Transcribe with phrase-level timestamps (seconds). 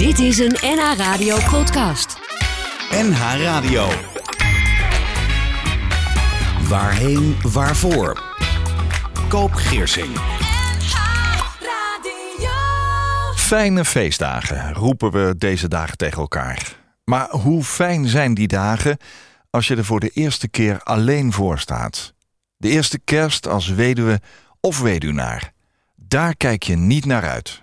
[0.00, 2.18] Dit is een NH Radio podcast.
[2.90, 3.88] NH Radio.
[6.68, 8.22] Waarheen, waarvoor?
[9.28, 10.16] Koop Geersing.
[13.34, 16.76] Fijne feestdagen roepen we deze dagen tegen elkaar.
[17.04, 18.96] Maar hoe fijn zijn die dagen
[19.50, 22.14] als je er voor de eerste keer alleen voor staat?
[22.56, 24.20] De eerste kerst als weduwe
[24.60, 25.52] of weduwnaar.
[25.96, 27.62] Daar kijk je niet naar uit.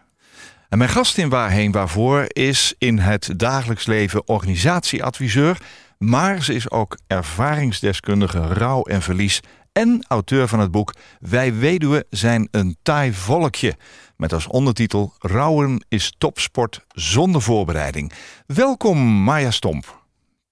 [0.69, 5.57] En mijn gast in Waarheen Waarvoor is in het dagelijks leven organisatieadviseur,
[5.97, 9.41] maar ze is ook ervaringsdeskundige rouw en verlies
[9.73, 13.75] en auteur van het boek Wij Weduwen zijn een taai volkje.
[14.15, 18.11] Met als ondertitel Rouwen is topsport zonder voorbereiding.
[18.45, 20.05] Welkom Maya Stomp.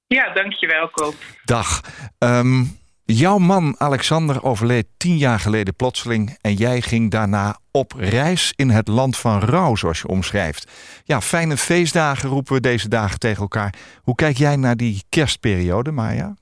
[0.08, 1.16] Ja, dankjewel Koop.
[1.44, 1.82] Dag.
[2.18, 2.64] Ehm,
[3.06, 6.38] jouw man Alexander overleed tien jaar geleden plotseling...
[6.42, 10.72] en jij ging daarna op reis in het land van rouw, zoals je omschrijft.
[11.06, 13.74] Ja, fijne feestdagen roepen we deze dagen tegen elkaar.
[14.04, 16.36] Hoe kijk jij naar die kerstperiode, Maya?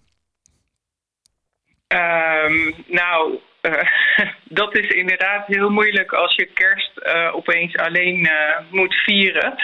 [1.88, 3.88] Ehm, nou, eh,
[4.60, 8.32] dat is inderdaad heel moeilijk als je kerst uh, opeens alleen uh,
[8.70, 9.56] moet vieren.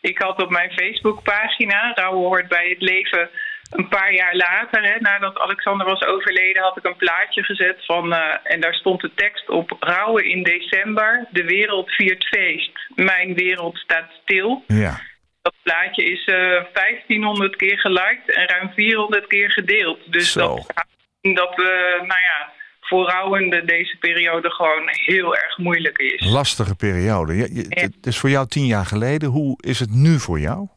[0.00, 3.30] Ik had op mijn Facebookpagina, Rouwen hoort bij het leven,
[3.70, 8.12] een paar jaar later, hè, nadat Alexander was overleden, had ik een plaatje gezet van,
[8.42, 13.76] en daar stond de tekst op, Rouwen in december, de wereld viert feest, mijn wereld
[13.76, 14.64] staat stil.
[14.66, 15.00] Ja.
[15.42, 20.12] Dat plaatje is 1500 keer geliked en ruim 400 keer gedeeld.
[20.12, 20.54] Dus Zo.
[20.54, 20.86] dat
[21.34, 26.30] dat we, nou ja, voor rouwende deze periode gewoon heel erg moeilijk is.
[26.30, 27.34] Lastige periode.
[27.34, 29.28] Je, je, Het is voor jou tien jaar geleden.
[29.28, 30.68] Hoe is het nu voor jou?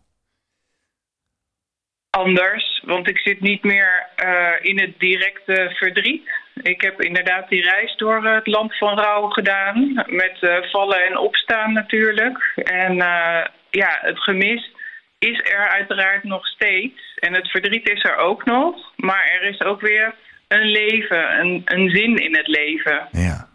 [2.09, 6.29] Anders, want ik zit niet meer uh, in het directe verdriet.
[6.61, 10.03] Ik heb inderdaad die reis door het land van rouw gedaan.
[10.07, 12.37] Met uh, vallen en opstaan natuurlijk.
[12.63, 14.71] En uh, ja, het gemis
[15.19, 17.17] is er uiteraard nog steeds.
[17.19, 18.75] En het verdriet is er ook nog.
[18.95, 20.15] Maar er is ook weer
[20.47, 23.07] een leven, een, een zin in het leven.
[23.11, 23.47] Ja,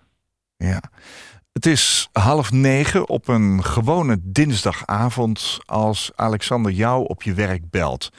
[0.56, 0.80] ja.
[1.52, 8.10] Het is half negen op een gewone dinsdagavond als Alexander jou op je werk belt.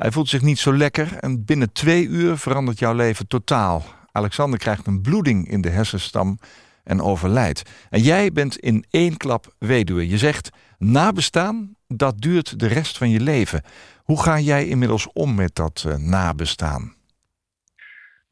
[0.00, 3.82] Hij voelt zich niet zo lekker en binnen twee uur verandert jouw leven totaal.
[4.12, 6.38] Alexander krijgt een bloeding in de hersenstam
[6.84, 7.86] en overlijdt.
[7.90, 10.08] En jij bent in één klap weduwe.
[10.08, 13.62] Je zegt, nabestaan, dat duurt de rest van je leven.
[14.04, 16.94] Hoe ga jij inmiddels om met dat uh, nabestaan?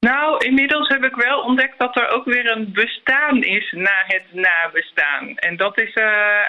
[0.00, 4.24] Nou, inmiddels heb ik wel ontdekt dat er ook weer een bestaan is na het
[4.32, 5.36] nabestaan.
[5.36, 6.04] En dat is uh,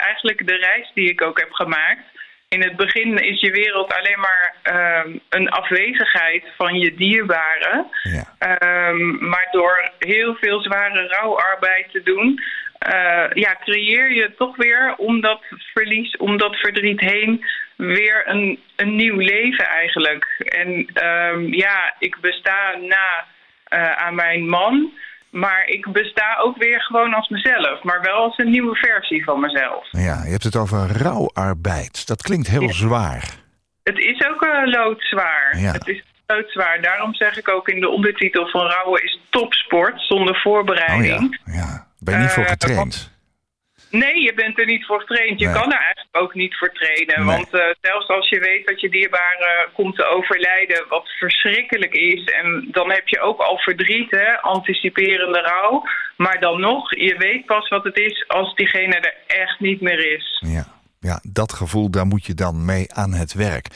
[0.05, 2.18] eigenlijk de reis die ik ook heb gemaakt.
[2.49, 7.87] In het begin is je wereld alleen maar uh, een afwezigheid van je dierbaren.
[8.03, 8.89] Ja.
[8.89, 12.43] Um, maar door heel veel zware rouwarbeid te doen,
[12.87, 15.41] uh, ja, creëer je toch weer om dat
[15.73, 17.45] verlies, om dat verdriet heen,
[17.75, 20.25] weer een, een nieuw leven eigenlijk.
[20.45, 20.69] En
[21.05, 23.25] um, ja, ik besta na
[23.73, 24.93] uh, aan mijn man.
[25.31, 27.83] Maar ik besta ook weer gewoon als mezelf.
[27.83, 29.87] Maar wel als een nieuwe versie van mezelf.
[29.91, 32.07] Ja, je hebt het over rouwarbeid.
[32.07, 32.71] Dat klinkt heel ja.
[32.71, 33.23] zwaar.
[33.83, 35.57] Het is ook uh, loodzwaar.
[35.57, 35.71] Ja.
[35.71, 36.81] Het is loodzwaar.
[36.81, 41.39] Daarom zeg ik ook in de ondertitel van rouwen is topsport zonder voorbereiding.
[41.45, 41.53] Oh ja.
[41.53, 41.87] ja.
[41.99, 43.18] Ben je niet voor getraind?
[43.89, 45.39] Nee, je bent er niet voor getraind.
[45.39, 45.53] Je Nee.
[45.55, 47.25] kan er eigenlijk ook niet voor trainen.
[47.25, 47.35] Nee.
[47.35, 51.93] Want uh, zelfs als je weet dat je dierbare uh, komt te overlijden, wat verschrikkelijk
[51.93, 52.23] is.
[52.23, 55.83] En dan heb je ook al verdriet, hè, anticiperende rouw.
[56.17, 60.15] Maar dan nog, je weet pas wat het is als diegene er echt niet meer
[60.15, 60.43] is.
[60.45, 60.77] Ja.
[61.01, 63.67] Ja, dat gevoel, daar moet je dan mee aan het werk.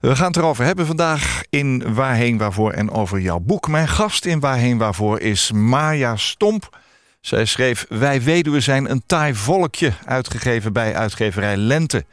[0.00, 3.68] We gaan het erover hebben vandaag in Waarheen Waarvoor en over jouw boek.
[3.68, 6.78] Mijn gast in Waarheen Waarvoor is Maya Stomp.
[7.20, 12.04] Zij schreef Wij Weduwen zijn een taai volkje, uitgegeven bij uitgeverij Lente.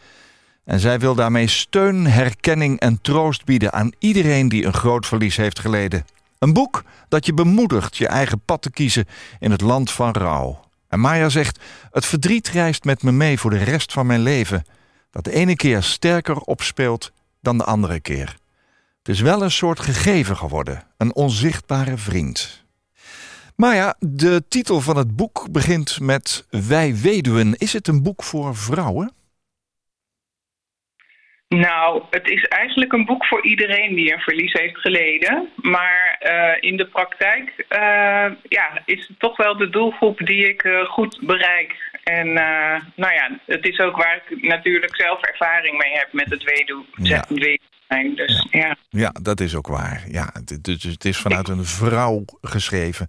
[0.63, 5.35] En zij wil daarmee steun, herkenning en troost bieden aan iedereen die een groot verlies
[5.35, 6.06] heeft geleden.
[6.40, 9.06] Een boek dat je bemoedigt je eigen pad te kiezen
[9.40, 10.59] in het land van rouw.
[10.88, 11.59] En Maya zegt,
[11.91, 14.66] het verdriet reist met me mee voor de rest van mijn leven.
[15.12, 17.12] Dat de ene keer sterker opspeelt
[17.42, 18.38] dan de andere keer.
[18.98, 22.65] Het is wel een soort gegeven geworden, een onzichtbare vriend.
[23.57, 27.54] Maar ja, de titel van het boek begint met Wij Weduwen.
[27.54, 29.12] Is het een boek voor vrouwen?
[31.48, 35.50] Nou, het is eigenlijk een boek voor iedereen die een verlies heeft geleden.
[35.56, 40.63] Maar uh, in de praktijk uh, ja, is het toch wel de doelgroep die ik
[40.63, 42.00] uh, goed bereik.
[42.03, 42.33] En
[42.95, 46.86] nou ja, het is ook waar ik natuurlijk zelf ervaring mee heb met het weduw.
[46.95, 47.25] Ja.
[47.88, 48.15] zijn.
[48.15, 48.75] Dus ja.
[48.89, 50.03] Ja, dat is ook waar.
[50.07, 53.07] Ja, het, dus het is vanuit een vrouw geschreven.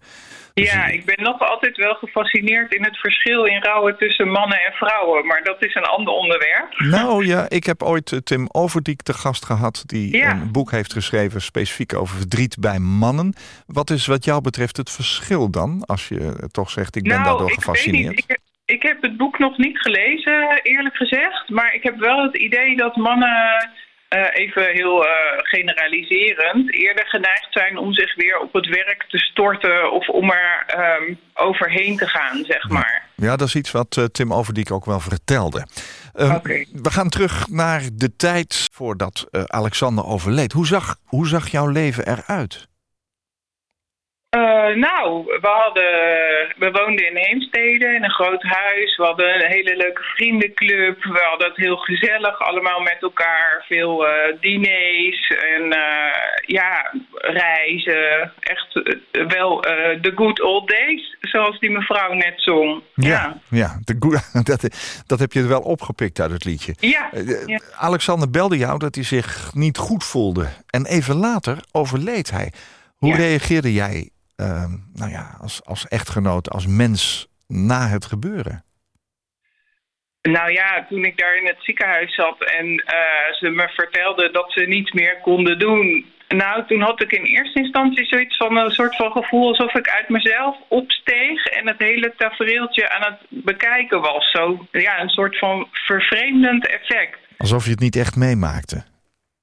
[0.65, 4.73] Ja, ik ben nog altijd wel gefascineerd in het verschil in rouwen tussen mannen en
[4.73, 5.27] vrouwen.
[5.27, 6.75] Maar dat is een ander onderwerp.
[6.79, 9.83] Nou ja, ik heb ooit eh, Tim Overdiek te gast gehad...
[9.87, 10.31] die Ja.
[10.31, 13.35] een boek heeft geschreven specifiek over verdriet bij mannen.
[13.67, 15.83] Wat is wat jou betreft het verschil dan?
[15.87, 18.15] Als je eh, toch zegt, ik ben nou, daardoor ik weet gefascineerd.
[18.17, 18.25] niet.
[18.31, 21.49] Ik, ik heb het boek nog niet gelezen, eerlijk gezegd.
[21.49, 23.71] Maar ik heb wel het idee dat mannen,
[24.33, 29.93] even heel eh, generaliserend, eerder geneigd zijn om zich weer op het werk te storten
[29.93, 33.07] of om er ehm, overheen te gaan, zeg maar.
[33.15, 35.67] Ja, dat is iets wat eh, Tim Overdiek ook wel vertelde.
[36.15, 36.65] Eh, Oké.
[36.73, 40.53] We gaan terug naar de tijd voordat eh, Alexander overleed.
[40.53, 42.68] Hoe zag, hoe zag jouw leven eruit?
[44.29, 45.93] Eh, nou, we, hadden,
[46.59, 48.97] we woonden in Heemstede in een groot huis.
[48.97, 51.03] We hadden een hele leuke vriendenclub.
[51.05, 53.65] We hadden het heel gezellig allemaal met elkaar.
[53.69, 56.13] Veel eh, diners en eh,
[56.47, 58.33] ja, reizen.
[58.41, 58.73] Echt
[59.29, 59.61] wel
[60.01, 62.83] the good old days, zoals die mevrouw net zong.
[62.95, 64.21] Ja, ja de goe-
[64.51, 64.69] dat,
[65.07, 66.75] dat heb je wel opgepikt uit het liedje.
[66.81, 67.11] ja.
[67.47, 67.61] Ja.
[67.77, 70.47] Alexander belde jou dat hij zich niet goed voelde.
[70.71, 72.53] En even later overleed hij.
[72.97, 73.17] Hoe Ja.
[73.17, 78.65] reageerde jij eh, nou ja, als, als echtgenoot, als mens na het gebeuren?
[80.23, 84.53] Nou ja, toen ik daar in het ziekenhuis zat en eh, ze me vertelden dat
[84.53, 86.07] ze niets meer konden doen.
[86.29, 89.89] Nou, toen had ik in eerste instantie zoiets van een soort van gevoel alsof ik
[89.89, 94.31] uit mezelf opsteeg en het hele tafereeltje aan het bekijken was.
[94.31, 97.19] Zo, ja, een soort van vervreemdend effect.
[97.39, 98.85] Alsof je het niet echt meemaakte.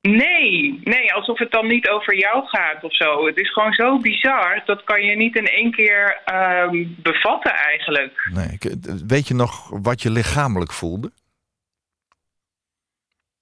[0.08, 3.26] Nee, nee, alsof het dan niet over jou gaat of zo.
[3.26, 8.30] Het is gewoon zo bizar, dat kan je niet in één keer ehm, bevatten eigenlijk.
[8.34, 8.76] Nee, ik-
[9.08, 11.12] weet je nog wat je lichamelijk voelde?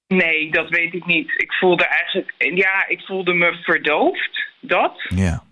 [0.08, 1.32] Nee, dat weet ik niet.
[1.38, 4.44] Ik voelde eigenlijk, ja, ik voelde me verdoofd.
[4.60, 5.06] Dat?
[5.10, 5.44] Ja.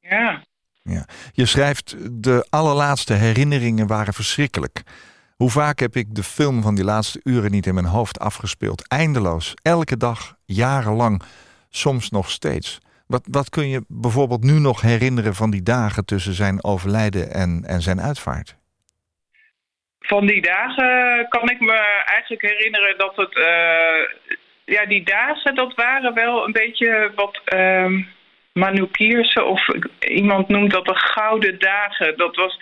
[0.00, 0.42] Ja.
[0.82, 1.06] Ja.
[1.32, 4.82] Je schrijft, de allerlaatste herinneringen waren verschrikkelijk.
[5.40, 8.88] Hoe vaak heb ik de film van die laatste uren niet in mijn hoofd afgespeeld?
[8.88, 11.22] Eindeloos, elke dag, jarenlang,
[11.70, 12.78] soms nog steeds.
[13.06, 17.64] Wat, wat kun je bijvoorbeeld nu nog herinneren van die dagen tussen zijn overlijden en,
[17.66, 18.56] en zijn uitvaart?
[20.00, 23.36] Van die dagen kan ik me eigenlijk herinneren dat het.
[23.36, 24.34] eh,
[24.64, 27.40] ja, die dagen, dat waren wel een beetje wat.
[27.44, 28.02] ehm
[28.52, 32.16] Manukierse, of iemand noemt dat de gouden dagen.
[32.16, 32.58] Dat was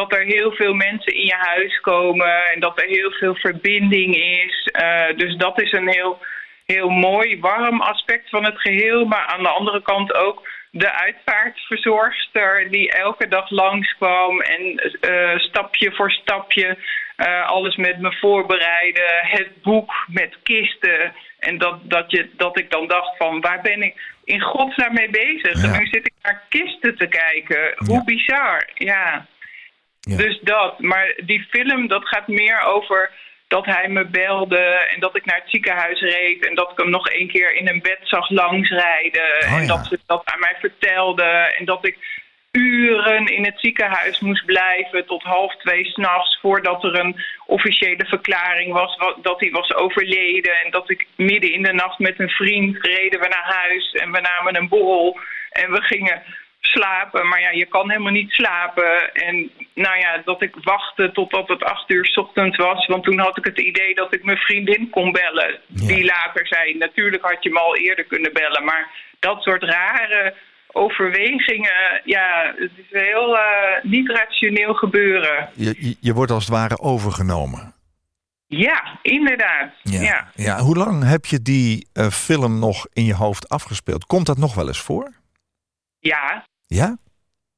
[0.00, 4.16] dat er heel veel mensen in je huis komen en dat er heel veel verbinding
[4.16, 4.68] is.
[4.72, 6.18] Eh, dus dat is een heel,
[6.66, 9.04] heel mooi, warm aspect van het geheel.
[9.04, 14.62] Maar aan de andere kant ook de uitvaartverzorgster die elke dag langskwam en
[15.00, 16.76] eh, stapje voor stapje
[17.16, 19.10] eh, alles met me voorbereiden.
[19.20, 21.14] Het boek met kisten.
[21.38, 23.94] En dat, dat, je, dat ik dan dacht van waar ben ik
[24.24, 25.62] in godsnaam mee bezig?
[25.62, 25.72] Ja.
[25.72, 27.72] En nu zit ik naar kisten te kijken.
[27.76, 28.04] Hoe Ja.
[28.04, 29.26] bizar, ja.
[30.00, 30.16] Ja.
[30.16, 30.78] Dus dat.
[30.78, 33.10] Maar die film, dat gaat meer over
[33.48, 36.90] dat hij me belde en dat ik naar het ziekenhuis reed en dat ik hem
[36.90, 39.66] nog een keer in een bed zag langsrijden Oh, en ja.
[39.66, 41.22] dat ze dat aan mij vertelde
[41.58, 41.98] en dat ik
[42.50, 48.72] uren in het ziekenhuis moest blijven tot half twee s'nachts voordat er een officiële verklaring
[48.72, 52.30] was wat, dat hij was overleden en dat ik midden in de nacht met een
[52.30, 55.18] vriend reden we naar huis en we namen een borrel
[55.50, 56.22] en we gingen
[56.68, 57.28] slapen.
[57.28, 59.14] Maar ja, je kan helemaal niet slapen.
[59.14, 62.86] En nou ja, dat ik wachtte totdat het acht uur 's ochtends was.
[62.86, 65.58] Want toen had ik het idee dat ik mijn vriendin kon bellen.
[65.66, 65.86] Ja.
[65.86, 68.64] Die later zei, natuurlijk had je me al eerder kunnen bellen.
[68.64, 70.34] Maar dat soort rare
[70.72, 75.50] overwegingen, ja, het is heel eh, niet rationeel gebeuren.
[75.54, 77.74] Je, je, je wordt als het ware overgenomen.
[78.46, 79.70] Ja, inderdaad.
[79.82, 80.30] Ja.
[80.34, 84.06] Ja, hoe lang heb je die eh, film nog in je hoofd afgespeeld?
[84.06, 85.16] Komt dat nog wel eens voor?
[86.00, 86.46] ja.
[86.68, 86.96] Ja?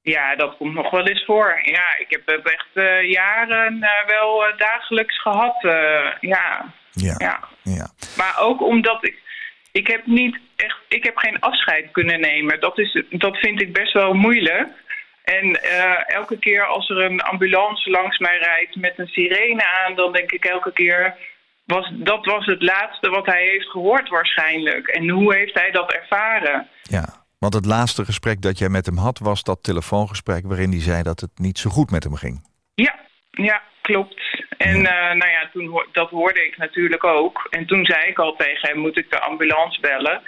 [0.02, 1.60] Ja, dat komt nog wel eens voor.
[1.62, 5.64] Ja, ik heb het echt eh, jaren eh, wel eh, dagelijks gehad.
[5.64, 7.14] eh, ja, Ja.
[7.18, 7.40] ja.
[7.62, 7.86] ja.
[8.16, 9.18] Maar ook omdat ik.
[9.72, 10.76] Ik heb niet echt.
[10.88, 12.60] Ik heb geen afscheid kunnen nemen.
[12.60, 14.68] Dat, is, dat vind ik best wel moeilijk.
[15.24, 15.62] En
[16.06, 20.30] elke keer als er een ambulance langs mij rijdt met een sirene aan, dan denk
[20.32, 21.16] ik elke keer.
[21.66, 24.86] Was, dat was het laatste wat hij heeft gehoord waarschijnlijk.
[24.88, 26.68] En hoe heeft hij dat ervaren?
[26.82, 29.18] Ja, want het laatste gesprek dat jij met hem had...
[29.18, 32.46] was dat telefoongesprek waarin hij zei dat het niet zo goed met hem ging.
[32.74, 32.94] Ja,
[33.30, 34.44] ja, klopt.
[34.56, 37.46] En eh, nou ja, toen, dat hoorde ik natuurlijk ook.
[37.50, 40.22] En toen zei ik al tegen hem, moet ik de ambulance bellen?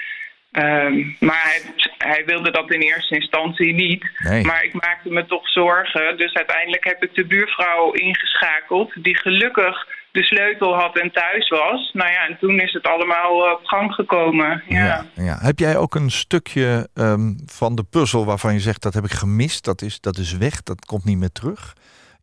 [0.52, 1.60] Ehm, maar hij,
[1.98, 4.10] hij wilde dat in eerste instantie niet.
[4.18, 4.44] Nee.
[4.44, 6.16] Maar ik maakte me toch zorgen.
[6.16, 8.92] Dus uiteindelijk heb ik de buurvrouw ingeschakeld...
[8.94, 11.90] die gelukkig de sleutel had en thuis was.
[11.92, 14.62] Nou ja, en toen is het allemaal op gang gekomen.
[14.68, 15.06] Ja.
[15.14, 19.04] ja, Heb jij ook een stukje ehm, van de puzzel waarvan je zegt dat heb
[19.04, 21.72] ik gemist, dat is, dat is weg, dat komt niet meer terug?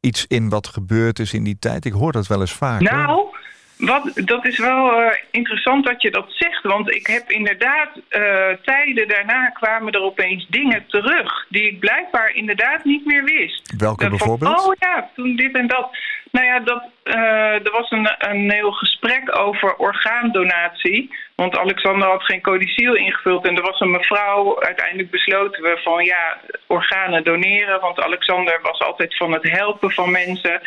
[0.02, 1.86] Iets in wat gebeurd is in die tijd?
[1.86, 2.80] Ik hoor dat wel eens vaak.
[2.82, 3.29] Nou,
[3.80, 6.64] wat, dat is wel uh, interessant dat je dat zegt.
[6.64, 11.46] Want ik heb inderdaad uh, tijden daarna kwamen er opeens dingen terug.
[11.50, 13.74] Die ik blijkbaar inderdaad niet meer wist.
[13.78, 14.66] Welke uh, bijvoorbeeld?
[14.68, 15.98] oh ja, toen dit en dat.
[16.32, 16.84] Nou ja, dat,
[17.64, 21.16] er was een, een heel gesprek over orgaandonatie.
[21.36, 23.48] Want Alexander had geen codiciel ingevuld.
[23.48, 27.80] En er was een mevrouw, uiteindelijk besloten we van ja, organen doneren.
[27.80, 30.62] Want Alexander was altijd van het helpen van mensen.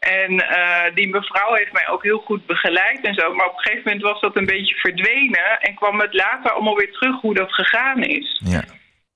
[0.00, 3.34] En uh, die mevrouw heeft mij ook heel goed begeleid en zo.
[3.34, 5.60] Maar op een gegeven moment was dat een beetje verdwenen.
[5.60, 8.40] En kwam het later allemaal weer terug hoe dat gegaan is.
[8.44, 8.64] Ja,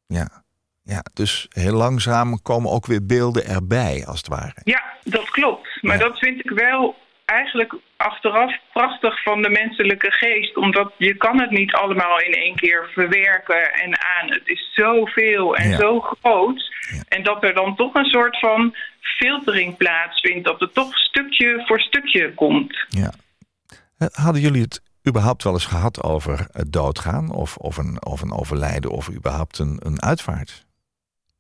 [0.07, 0.43] ja.
[0.83, 1.03] ja.
[1.15, 4.61] dus heel langzaam komen ook weer beelden erbij, als het ware.
[4.65, 5.79] Ja, dat klopt.
[5.81, 6.03] Maar ja.
[6.03, 10.57] dat vind ik wel eigenlijk achteraf prachtig van de menselijke geest.
[10.57, 14.31] Omdat je kan het niet allemaal in één keer verwerken en aan.
[14.31, 15.77] Het is zoveel en Ja.
[15.77, 16.73] zo groot.
[16.95, 17.03] Ja.
[17.09, 20.45] En dat er dan toch een soort van filtering plaatsvindt.
[20.45, 22.87] Dat het toch stukje voor stukje komt.
[22.89, 23.13] Ja.
[23.99, 27.31] Eh, Hadden jullie het überhaupt wel eens gehad over het doodgaan?
[27.33, 28.91] Of, of, een, of een overlijden?
[28.91, 30.64] Of überhaupt een, een uitvaart?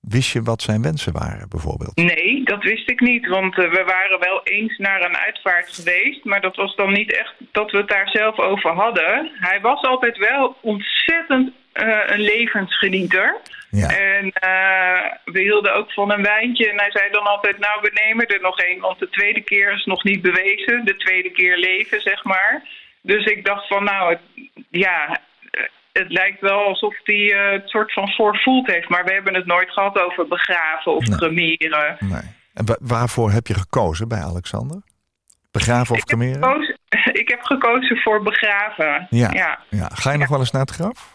[0.08, 1.96] Wist je wat zijn wensen waren, bijvoorbeeld?
[1.96, 3.26] Nee, dat wist ik niet.
[3.26, 6.24] Want eh, we waren wel eens naar een uitvaart geweest.
[6.24, 9.30] Maar dat was dan niet echt dat we het daar zelf over hadden.
[9.34, 13.40] Hij was altijd wel ontzettend eh, een levensgenieter.
[13.70, 13.88] Ja.
[13.88, 16.70] En eh, we hielden ook van een wijntje.
[16.70, 18.80] En hij zei dan altijd, nou we nemen er nog één.
[18.80, 20.84] Want de tweede keer is nog niet bewezen.
[20.84, 22.62] De tweede keer leven, zeg maar.
[23.02, 24.20] Dus ik dacht van, nou, het,
[24.70, 25.20] ja,
[25.98, 28.88] het lijkt wel alsof hij eh, het soort van voorvoeld heeft.
[28.88, 31.18] Maar we hebben het nooit gehad over begraven of Nee.
[31.18, 31.96] cremeren.
[32.00, 32.20] Nee.
[32.54, 34.82] En wa- waarvoor heb je gekozen bij Alexander?
[35.52, 36.42] Begraven of Ik heb, cremeren?
[36.42, 36.78] gekozen,
[37.22, 39.06] ik heb gekozen voor begraven.
[39.10, 39.30] Ja.
[39.32, 39.58] ja.
[39.70, 39.88] Ja.
[39.92, 41.12] Ga je nog wel eens naar het graf?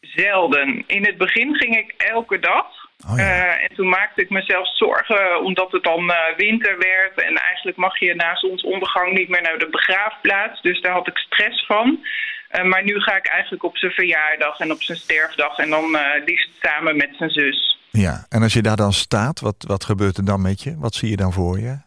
[0.00, 0.84] Zelden.
[0.86, 2.66] In het begin ging ik elke dag.
[3.10, 3.22] Oh ja.
[3.24, 7.22] Eh, en toen maakte ik mezelf zorgen omdat het dan eh, winter werd.
[7.22, 10.62] En eigenlijk mag je na zonsondergang niet meer naar de begraafplaats.
[10.62, 12.06] Dus daar had ik stress van.
[12.48, 15.58] Eh, maar nu ga ik eigenlijk op zijn verjaardag en op zijn sterfdag.
[15.58, 17.78] En dan eh liefst samen met zijn zus.
[17.90, 18.26] ja.
[18.28, 20.76] En als je daar dan staat, wat, wat gebeurt er dan met je?
[20.78, 21.78] Wat zie je dan voor je?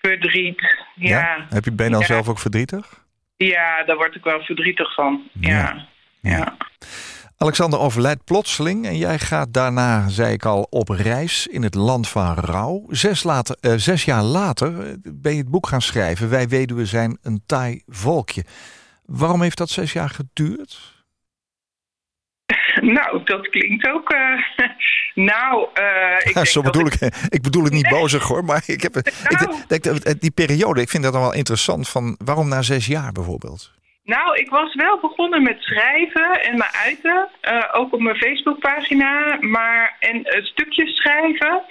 [0.00, 0.76] Verdriet.
[0.94, 2.06] Ja, Heb je, ben je dan Ja.
[2.06, 3.04] zelf ook verdrietig?
[3.36, 3.84] ja.
[3.84, 5.22] daar word ik wel verdrietig van.
[5.32, 5.86] Ja.
[6.20, 6.56] Ja.
[7.36, 12.08] Alexander overlijdt plotseling en jij gaat daarna, zei ik al, op reis in het land
[12.08, 12.84] van rouw.
[12.88, 16.28] Zes, later, eh, zes jaar later ben je het boek gaan schrijven.
[16.30, 18.44] Wij weduwen zijn een taai volkje.
[19.12, 20.96] Waarom heeft dat zes jaar geduurd?
[22.80, 24.10] Nou, dat klinkt ook.
[24.10, 24.42] eh,
[25.30, 26.94] nou, eh ik Zo bedoel ik,
[27.28, 29.62] ik bedoel het niet bozig hoor, maar ik heb, ik Nou.
[29.66, 31.88] denk die periode, ik vind dat dan wel interessant.
[31.88, 33.72] Van waarom na zes jaar bijvoorbeeld?
[34.04, 37.28] Nou, ik was wel begonnen met schrijven en me uiten.
[37.40, 39.36] eh, ook op mijn Facebookpagina.
[39.40, 41.62] Maar en stukjes schrijven.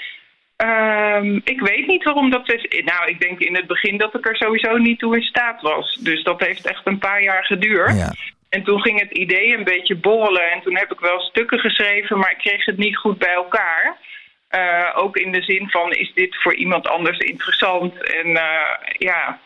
[0.57, 2.83] Ehm, ik weet niet waarom dat is.
[2.85, 5.97] Nou, ik denk in het begin dat ik er sowieso niet toe in staat was.
[5.99, 7.97] Dus dat heeft echt een paar jaar geduurd.
[7.97, 8.13] Ja.
[8.49, 10.51] En toen ging het idee een beetje borrelen.
[10.51, 13.97] En toen heb ik wel stukken geschreven, maar ik kreeg het niet goed bij elkaar.
[14.47, 18.03] Eh, ook in de zin van, is dit voor iemand anders interessant?
[18.03, 19.39] En eh, ja,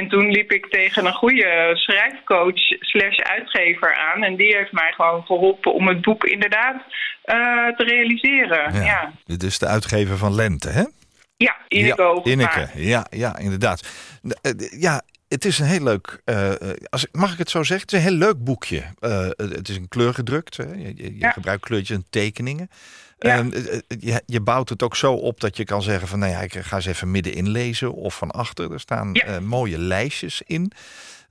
[0.00, 4.22] en toen liep ik tegen een goede schrijfcoach slash uitgever aan.
[4.22, 6.76] En die heeft mij gewoon geholpen om het boek inderdaad
[7.22, 7.36] eh,
[7.76, 8.74] te realiseren.
[8.74, 9.12] Ja, ja.
[9.24, 10.84] Dit is de uitgever van Lente, hè?
[11.68, 12.20] Ineke ja.
[12.32, 13.88] Inneke, ja, ja, inderdaad.
[14.42, 16.52] Eh, Ja, het is een heel leuk, eh,
[16.88, 17.86] als, mag ik het zo zeggen?
[17.86, 18.82] Het is een heel leuk boekje.
[19.36, 20.56] Het is een kleur gedrukt.
[20.56, 20.64] Hè?
[20.64, 21.30] Je, je, je Ja.
[21.30, 22.70] gebruikt kleurtjes en tekeningen.
[23.22, 23.36] Ja.
[23.38, 26.18] Ehm, eh, eh, je, je bouwt het ook zo op dat je kan zeggen van...
[26.18, 28.72] nou ja, ik ga eens even middenin lezen of van achter.
[28.72, 29.22] Er staan Ja.
[29.22, 30.72] eh, mooie lijstjes in.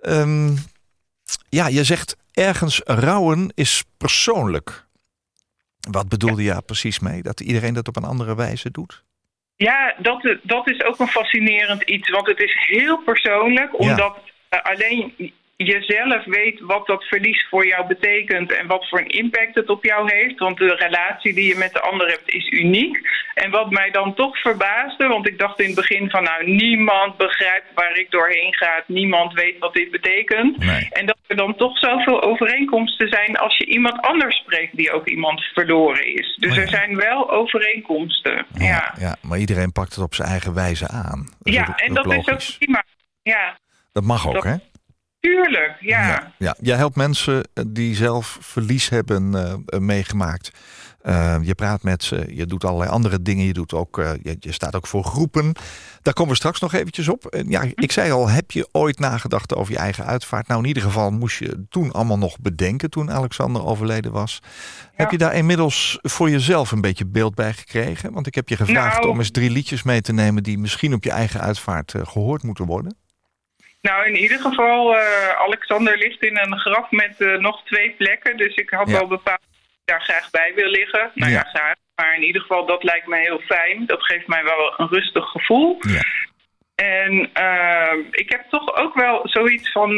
[0.02, 0.56] Ehm,
[1.50, 4.88] ja, je zegt ergens rouwen is persoonlijk.
[5.92, 7.22] Wat bedoelde je daar precies mee?
[7.22, 9.04] Dat iedereen dat op een andere wijze doet?
[9.56, 12.10] Ja, dat, dat is ook een fascinerend iets.
[12.10, 14.18] Want het is heel persoonlijk, omdat
[14.50, 15.34] alleen
[15.66, 19.84] jezelf weet wat dat verlies voor jou betekent en wat voor een impact het op
[19.84, 20.40] jou heeft.
[20.40, 23.00] Want de relatie die je met de ander hebt is uniek.
[23.34, 27.18] En wat mij dan toch verbaasde, want ik dacht in het begin van nou niemand
[27.18, 30.58] begrijpt waar ik doorheen ga, niemand weet wat dit betekent.
[30.58, 30.88] Nee.
[30.92, 35.08] En dat er dan toch zoveel overeenkomsten zijn als je iemand anders spreekt die ook
[35.08, 36.36] iemand verloren is.
[36.40, 36.62] Dus Oh ja.
[36.62, 38.46] er zijn wel overeenkomsten.
[38.58, 38.94] ja.
[39.00, 41.28] ja, maar iedereen pakt het op zijn eigen wijze aan.
[41.40, 42.84] Dat Ja, en dat is ook prima.
[43.22, 43.58] Ja,
[43.94, 44.56] Dat mag ook, dat- hè?
[45.20, 46.08] Tuurlijk, ja.
[46.08, 46.56] Ja, ja.
[46.62, 50.52] Jij helpt mensen die zelf verlies hebben uh, meegemaakt.
[51.04, 53.46] Uh, je praat met ze, je doet allerlei andere dingen.
[53.46, 55.54] Je, doet ook, uh, je, je, staat ook voor groepen.
[56.02, 57.42] Daar komen we straks nog eventjes op.
[57.48, 60.48] Ja, ik zei al, heb je ooit nagedacht over je eigen uitvaart?
[60.48, 64.40] Nou, in ieder geval moest je toen allemaal nog bedenken toen Alexander overleden was.
[64.44, 64.50] Ja.
[64.94, 68.14] Heb je daar inmiddels voor jezelf een beetje beeld bij gekregen?
[68.14, 69.10] Want ik heb je gevraagd Nou.
[69.10, 70.44] om eens drie liedjes mee te nemen...
[70.44, 72.96] die misschien op je eigen uitvaart gehoord moeten worden.
[73.82, 78.38] Nou, in ieder geval, uh, Alexander ligt in een graf met uh, nog twee plekken.
[78.38, 78.94] Dus ik had Ja.
[78.94, 79.40] wel bepaald
[79.86, 81.12] daar graag bij wil liggen.
[81.14, 81.50] Nou ja, Ja.
[81.60, 81.76] graag.
[81.96, 83.86] Maar in ieder geval, dat lijkt me heel fijn.
[83.86, 85.78] Dat geeft mij wel een rustig gevoel.
[85.80, 86.02] Ja.
[86.76, 89.94] En uh, ik heb toch ook wel zoiets van...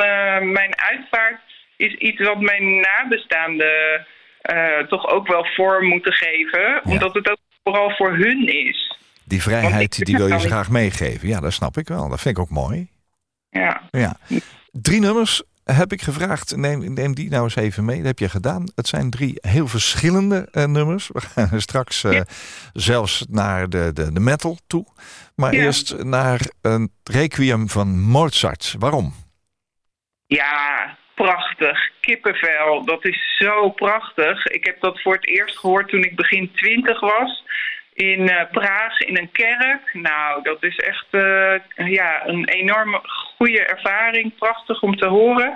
[0.51, 1.39] mijn uitvaart
[1.77, 4.07] is iets wat mijn nabestaanden
[4.87, 6.81] toch ook wel vorm moeten geven.
[6.83, 8.97] Omdat het ook vooral voor hun is.
[9.25, 11.27] Die vrijheid die wil je ze graag meegeven.
[11.27, 12.09] Ja, dat snap ik wel.
[12.09, 12.87] Dat vind ik ook mooi.
[13.51, 13.81] Ja.
[13.91, 14.17] Ja.
[14.71, 16.55] Drie nummers heb ik gevraagd.
[16.55, 17.97] Neem, neem die nou eens even mee.
[17.97, 18.71] Dat heb je gedaan.
[18.75, 21.07] Het zijn drie heel verschillende eh, nummers.
[21.07, 22.25] We gaan straks eh, Ja.
[22.73, 24.85] zelfs naar de, de, de metal toe.
[25.35, 25.61] Maar Ja.
[25.63, 28.75] eerst naar een requiem van Mozart.
[28.79, 29.13] Waarom?
[30.25, 31.89] Ja, prachtig.
[31.99, 34.45] Kippenvel, dat is zo prachtig.
[34.47, 37.43] Ik heb dat voor het eerst gehoord toen ik begin twintig was.
[38.01, 39.93] In eh, Praag, in een kerk.
[39.93, 43.01] Nou, dat is echt eh, ja, een enorme
[43.37, 44.35] goede ervaring.
[44.37, 45.55] Prachtig om te horen.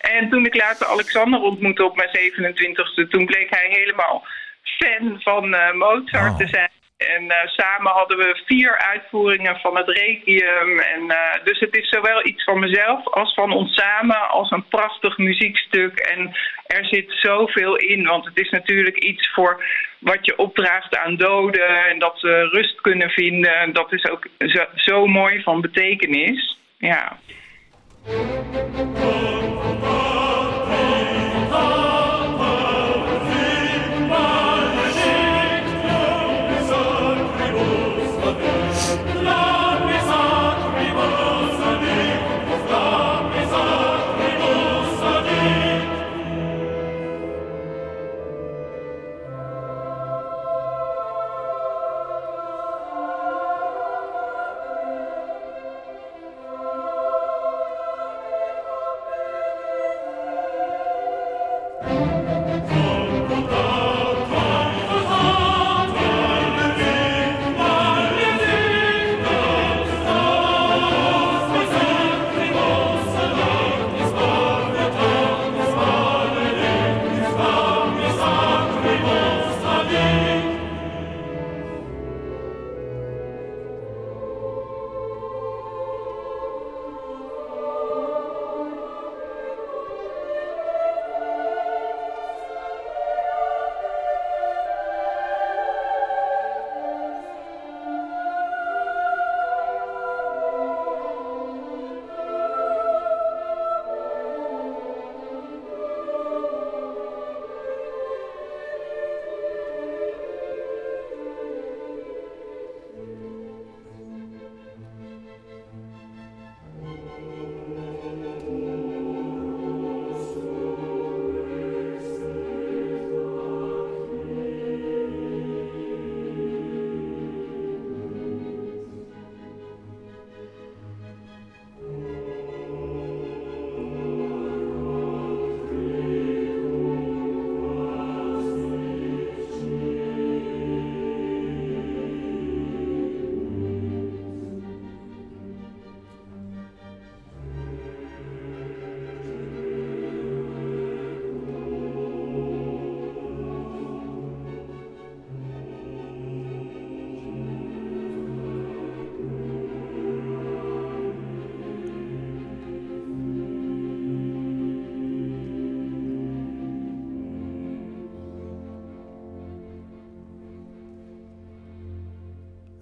[0.00, 3.08] En toen ik later Alexander ontmoette op mijn 27e...
[3.08, 4.26] toen bleek hij helemaal
[4.62, 6.38] fan van eh, Mozart Oh.
[6.38, 6.70] te zijn.
[6.96, 10.78] En eh, samen hadden we vier uitvoeringen van het Requiem.
[10.78, 14.68] En, eh, dus het is zowel iets van mezelf als van ons samen, als een
[14.68, 15.98] prachtig muziekstuk.
[15.98, 16.36] En
[16.66, 19.64] er zit zoveel in, want het is natuurlijk iets voor
[19.98, 23.72] wat je opdraagt aan doden en dat ze rust kunnen vinden.
[23.72, 26.58] Dat is ook zo, zo mooi van betekenis.
[26.78, 27.18] Ja.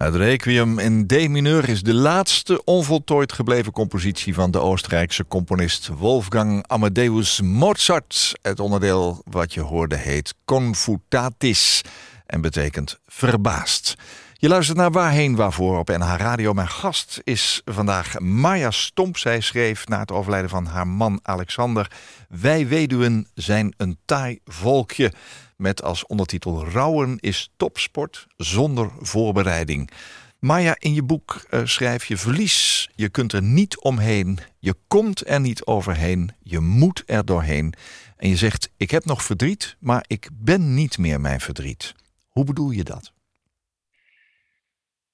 [0.05, 5.87] Het Requiem in D mineur is de laatste onvoltooid gebleven compositie van de Oostenrijkse componist
[5.87, 8.33] Wolfgang Amadeus Mozart.
[8.41, 11.81] Het onderdeel wat je hoorde heet Confutatis
[12.25, 13.95] en betekent verbaasd.
[14.33, 16.53] Je luistert naar Waarheen Waarvoor op NH Radio.
[16.53, 19.17] Mijn gast is vandaag Maya Stomp.
[19.17, 21.91] Zij schreef na het overlijden van haar man Alexander...
[22.29, 25.11] Wij weduwen zijn een taai volkje...
[25.55, 29.91] met als ondertitel Rouwen is topsport zonder voorbereiding.
[30.39, 32.89] Maya, in je boek uh, schrijf je verlies.
[32.95, 34.39] Je kunt er niet omheen.
[34.59, 36.31] Je komt er niet overheen.
[36.43, 37.73] Je moet er doorheen.
[38.17, 41.95] En je zegt, ik heb nog verdriet, maar ik ben niet meer mijn verdriet.
[42.29, 43.13] Hoe bedoel je dat?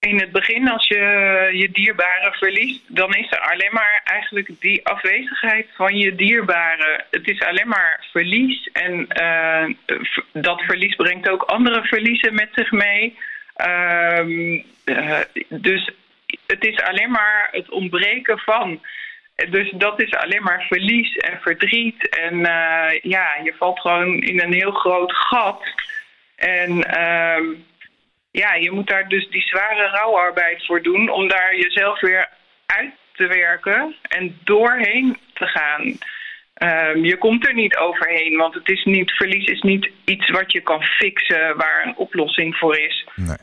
[0.01, 0.97] In het begin, als je
[1.53, 7.05] je dierbare verliest, dan is er alleen maar eigenlijk die afwezigheid van je dierbare.
[7.11, 9.65] Het is alleen maar verlies en uh,
[10.33, 13.17] dat verlies brengt ook andere verliezen met zich mee.
[13.57, 14.27] Uh,
[14.85, 15.91] uh, dus
[16.45, 18.81] het is alleen maar het ontbreken van.
[19.49, 22.09] Dus dat is alleen maar verlies en verdriet.
[22.09, 25.63] En uh, ja, je valt gewoon in een heel groot gat.
[26.35, 27.57] En uh,
[28.31, 32.29] ja, je moet daar dus die zware rouwarbeid voor doen om daar jezelf weer
[32.65, 35.97] uit te werken en doorheen te gaan.
[36.63, 40.51] Um, je komt er niet overheen, want het is niet, verlies is niet iets wat
[40.51, 43.07] je kan fixen waar een oplossing voor is.
[43.15, 43.37] Nee.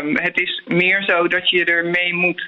[0.00, 2.40] Um, het is meer zo dat je ermee moet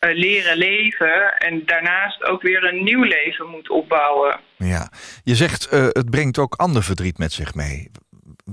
[0.00, 4.40] uh, leren leven en daarnaast ook weer een nieuw leven moet opbouwen.
[4.56, 4.90] Ja,
[5.24, 7.90] je zegt uh, het brengt ook ander verdriet met zich mee.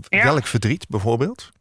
[0.10, 0.24] Ja.
[0.24, 1.52] Welk verdriet bijvoorbeeld?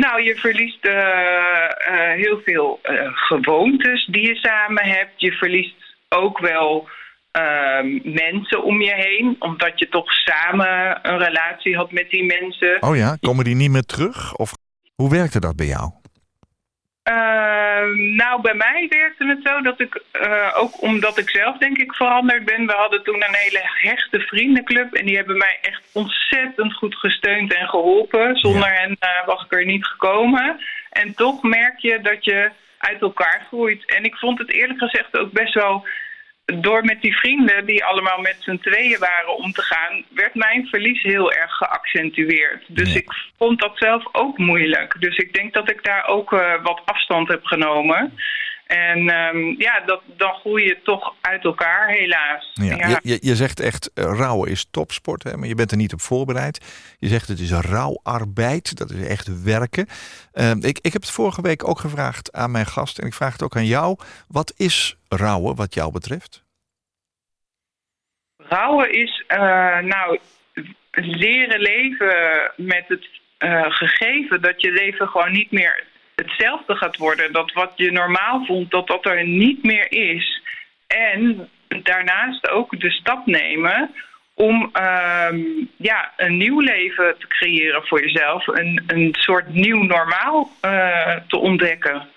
[0.00, 5.12] Nou, je verliest uh, uh, heel veel uh, gewoontes die je samen hebt.
[5.16, 5.74] Je verliest
[6.08, 6.88] ook wel
[7.30, 12.82] ehm, mensen om je heen, omdat je toch samen een relatie had met die mensen.
[12.82, 14.34] Oh ja, komen die niet meer terug?
[14.34, 14.52] Of
[14.94, 15.99] hoe werkte dat bij jou?
[17.10, 21.78] Uh, nou, bij mij werkte het zo dat ik, uh, ook omdat ik zelf denk
[21.78, 22.66] ik veranderd ben.
[22.66, 27.54] We hadden toen een hele hechte vriendenclub en die hebben mij echt ontzettend goed gesteund
[27.54, 28.36] en geholpen.
[28.36, 28.80] Zonder ja.
[28.80, 30.60] hen uh, was ik er niet gekomen.
[30.90, 33.84] En toch merk je dat je uit elkaar groeit.
[33.84, 35.86] En ik vond het eerlijk gezegd ook best wel
[36.58, 40.66] door met die vrienden die allemaal met z'n tweeën waren om te gaan, werd mijn
[40.66, 42.64] verlies heel erg geaccentueerd.
[42.66, 42.98] Dus ja.
[42.98, 44.96] ik vond dat zelf ook moeilijk.
[44.98, 48.12] Dus ik denk dat ik daar ook uh, wat afstand heb genomen.
[48.70, 52.50] En um, ja, dat, dan groei je toch uit elkaar, helaas.
[52.52, 53.00] Ja, ja.
[53.02, 56.00] Je, je zegt echt, uh, rouwen is topsport, hè, maar je bent er niet op
[56.00, 56.94] voorbereid.
[56.98, 59.86] Je zegt het is rouwarbeid, dat is echt werken.
[60.34, 63.32] Uh, ik, ik heb het vorige week ook gevraagd aan mijn gast en ik vraag
[63.32, 63.98] het ook aan jou.
[64.28, 66.44] Wat is rouwen wat jou betreft?
[68.36, 70.18] Rouwen is, uh, nou,
[70.90, 75.88] leren leven met het uh, gegeven dat je leven gewoon niet meer
[76.22, 77.32] hetzelfde gaat worden.
[77.32, 80.42] Dat wat je normaal vond, dat dat er niet meer is.
[80.86, 81.48] En
[81.82, 83.90] daarnaast ook de stap nemen
[84.34, 88.46] om um, ja, een nieuw leven te creëren voor jezelf.
[88.46, 92.08] Een, een soort nieuw normaal uh, te ontdekken.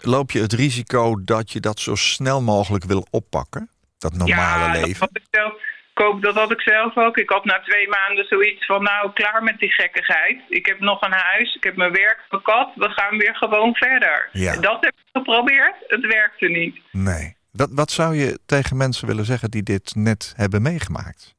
[0.00, 3.68] Loop je het risico dat je dat zo snel mogelijk wil oppakken?
[3.98, 5.08] Dat normale ja, leven?
[5.30, 5.52] Dat
[6.00, 7.16] koop, dat had ik zelf ook.
[7.16, 10.38] Ik had na twee maanden zoiets van, nou, klaar met die gekkigheid.
[10.48, 12.70] Ik heb nog een huis, ik heb mijn werk, mijn kat.
[12.74, 14.28] We gaan weer gewoon verder.
[14.32, 14.60] Ja.
[14.60, 15.74] Dat heb ik geprobeerd.
[15.86, 16.80] Het werkte niet.
[16.92, 17.36] Nee.
[17.52, 21.36] Wat, wat zou je tegen mensen willen zeggen die dit net hebben meegemaakt?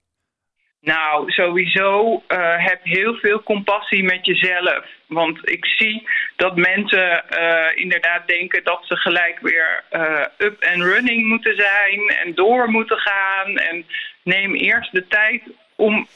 [0.82, 4.86] Nou, sowieso uh, heb heel veel compassie met jezelf.
[5.08, 10.84] Want ik zie dat mensen uh, inderdaad denken dat ze gelijk weer uh, up and
[10.84, 13.58] running moeten zijn en door moeten gaan.
[13.58, 13.86] En
[14.24, 15.42] neem eerst de tijd
[15.76, 16.08] om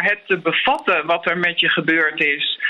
[0.00, 2.60] het te bevatten wat er met je gebeurd is.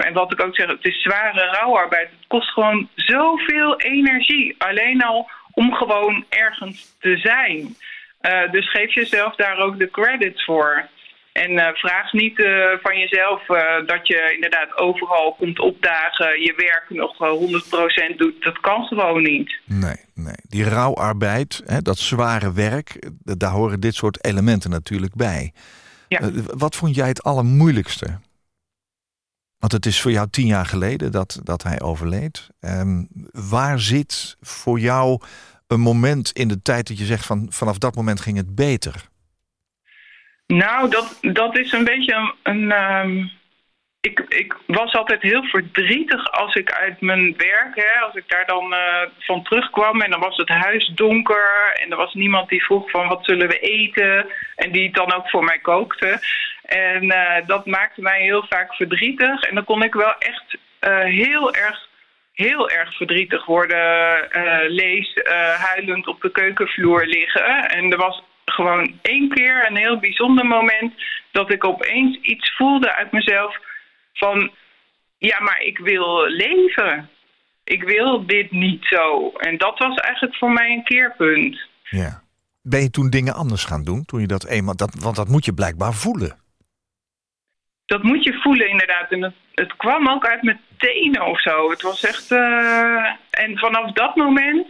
[0.00, 2.08] en wat ik ook zeg, het is zware rouwarbeid.
[2.10, 4.54] Het kost gewoon zoveel energie.
[4.58, 7.76] Alleen al om gewoon ergens te zijn.
[8.22, 10.88] Uh, dus geef jezelf daar ook de credits voor.
[11.32, 13.46] En uh, vraag niet uh, van jezelf
[13.86, 17.14] dat je inderdaad overal komt opdagen, je werk nog
[18.12, 18.42] 100% doet.
[18.42, 19.60] Dat kan gewoon niet.
[19.64, 20.34] Nee, nee.
[20.48, 25.52] Die rouwarbeid, hè, dat zware werk, daar horen dit soort elementen natuurlijk bij.
[26.08, 26.30] Ja.
[26.56, 28.18] wat vond jij het allermoeilijkste?
[29.62, 32.48] Want het is voor jou tien jaar geleden dat, dat hij overleed.
[32.60, 33.08] Um,
[33.50, 35.20] waar zit voor jou
[35.66, 39.10] een moment in de tijd dat je zegt van vanaf dat moment ging het beter?
[40.46, 42.72] Nou, dat, dat is een beetje een.
[42.72, 43.30] Um,
[44.02, 48.46] ik, ik was altijd heel verdrietig als ik uit mijn werk, hè, als ik daar
[48.46, 52.64] dan uh, van terugkwam en dan was het huis donker en er was niemand die
[52.64, 56.18] vroeg van wat zullen we eten en die het dan ook voor mij kookte.
[56.62, 60.98] En uh, dat maakte mij heel vaak verdrietig en dan kon ik wel echt uh,
[60.98, 61.88] heel erg
[62.32, 67.68] heel erg verdrietig worden, uh, lees uh, huilend op de keukenvloer liggen.
[67.68, 70.92] En er was gewoon één keer een heel bijzonder moment
[71.32, 73.58] dat ik opeens iets voelde uit mezelf
[74.12, 74.50] van
[75.18, 77.10] ja, maar ik wil leven.
[77.64, 79.30] Ik wil dit niet zo.
[79.30, 81.60] En dat was eigenlijk voor mij een keerpunt.
[81.82, 82.22] Ja.
[82.62, 84.04] Ben je toen dingen anders gaan doen?
[84.04, 86.40] Toen je dat eenmaal, dat, want dat moet je blijkbaar voelen.
[87.86, 89.10] dat moet je voelen inderdaad.
[89.10, 91.70] En het kwam ook uit mijn tenen of zo.
[91.70, 92.30] Het was echt...
[92.30, 94.66] eh, en vanaf dat moment,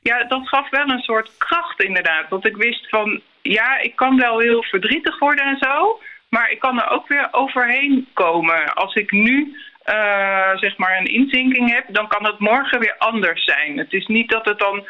[0.00, 2.30] ja, dat gaf wel een soort kracht inderdaad.
[2.30, 6.00] Dat ik wist van, ja, ik kan wel heel verdrietig worden en zo...
[6.28, 8.74] maar ik kan er ook weer overheen komen.
[8.74, 13.44] Als ik nu eh, zeg maar een inzinking heb, dan kan het morgen weer anders
[13.44, 13.78] zijn.
[13.78, 14.86] Het is niet dat het dan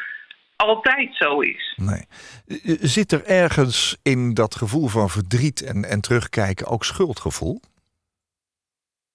[0.55, 1.73] altijd zo is.
[1.75, 2.05] Nee.
[2.47, 7.61] Eh, Zit er ergens in dat gevoel van verdriet en, en terugkijken ook schuldgevoel?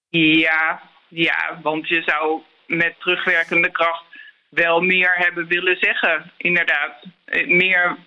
[0.09, 4.03] Ja, ja, want je zou met terugwerkende kracht
[4.49, 6.91] wel meer hebben willen zeggen, inderdaad.
[7.25, 7.97] Eh, Meer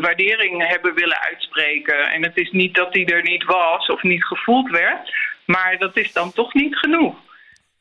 [0.00, 2.10] waardering hebben willen uitspreken.
[2.12, 5.96] En het is niet dat die er niet was of niet gevoeld werd, maar dat
[5.96, 7.16] is dan toch niet genoeg.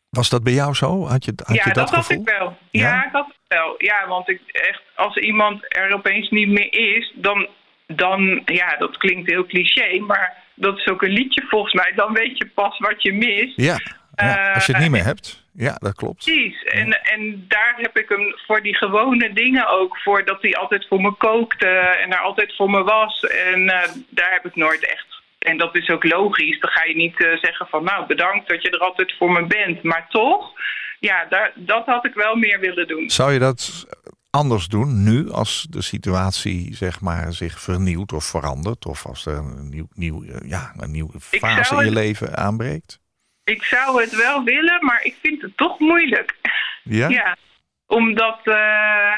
[0.09, 1.05] Was dat bij jou zo?
[1.05, 2.57] Had je, had ja, je dat, dat, had ik wel.
[2.71, 2.87] Ja?
[2.87, 3.75] Ja, ik had het wel.
[3.77, 7.47] Ja, want ik echt, als iemand er opeens niet meer is, dan,
[7.87, 11.91] dan, ja, dat klinkt heel cliché, maar dat is ook een liedje volgens mij.
[11.95, 13.53] Dan weet je pas wat je mist.
[13.55, 13.79] Ja,
[14.15, 15.43] ja, als je het niet Eh, meer hebt.
[15.53, 16.23] Ja, dat klopt.
[16.23, 16.63] Precies.
[16.63, 20.25] En, en daar heb ik hem voor die gewone dingen ook voor.
[20.25, 23.19] Dat hij altijd voor me kookte en er altijd voor me was.
[23.27, 25.05] En eh, daar heb ik nooit echt.
[25.39, 26.59] En dat is ook logisch.
[26.59, 29.45] Dan ga je niet eh, zeggen van nou bedankt dat je er altijd voor me
[29.45, 29.83] bent.
[29.83, 30.51] Maar toch,
[30.99, 33.09] ja, daar, dat had ik wel meer willen doen.
[33.09, 33.87] Zou je dat
[34.31, 38.85] anders doen nu als de situatie zeg maar, zich vernieuwt of verandert?
[38.85, 42.99] Of als er een, nieuw, nieuw, eh, ja, een nieuwe fase in je leven aanbreekt?
[43.43, 46.35] Ik zou het wel willen, maar ik vind het toch moeilijk.
[46.83, 47.07] Ja?
[47.07, 47.37] Ja,
[47.85, 49.13] omdat uh,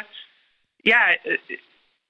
[0.77, 1.37] ja, eh,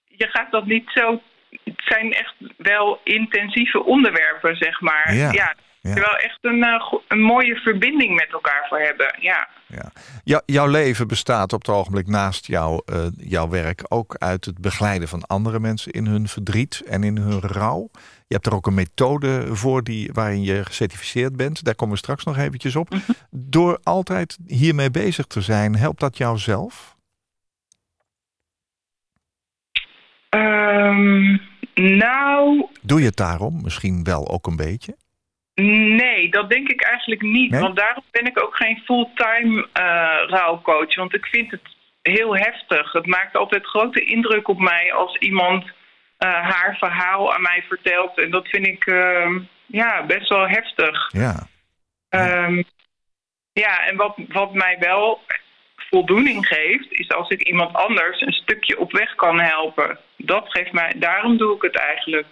[0.04, 1.22] je gaat dat niet zo.
[1.64, 5.14] Het zijn echt wel intensieve onderwerpen, zeg maar.
[5.14, 5.56] Ja, ja,
[5.90, 5.96] ja.
[5.96, 9.16] er wel echt een, uh, go- een mooie verbinding met elkaar voor hebben.
[9.20, 9.48] Ja.
[9.68, 9.92] Ja.
[10.24, 14.58] Jou- jouw leven bestaat op het ogenblik naast jouw, uh, jouw werk ook uit het
[14.62, 17.90] begeleiden van andere mensen in hun verdriet en in hun rouw.
[18.28, 21.64] Je hebt er ook een methode voor die, waarin je gecertificeerd bent.
[21.64, 22.88] Daar komen we straks nog eventjes op.
[23.32, 26.96] Door altijd hiermee bezig te zijn, helpt dat jou zelf?
[30.36, 31.42] Um,
[31.76, 34.96] nou, Doe je het daarom misschien wel ook een beetje?
[35.56, 37.52] Nee, dat denk ik eigenlijk niet.
[37.52, 37.62] Nee?
[37.62, 40.96] Want daarom ben ik ook geen fulltime uh, rouwcoach.
[40.96, 41.62] Want ik vind het
[42.02, 42.92] heel heftig.
[42.92, 45.72] Het maakt altijd grote indruk op mij als iemand uh,
[46.20, 48.18] haar verhaal aan mij vertelt.
[48.18, 51.10] En dat vind ik uh, ja, best wel heftig.
[51.12, 51.48] Ja.
[52.10, 52.64] Um,
[53.54, 55.22] ja en wat, wat mij wel
[55.76, 60.00] voldoening geeft, is als ik iemand anders een stukje op weg kan helpen.
[60.18, 62.28] Dat geeft mij, daarom doe ik het eigenlijk.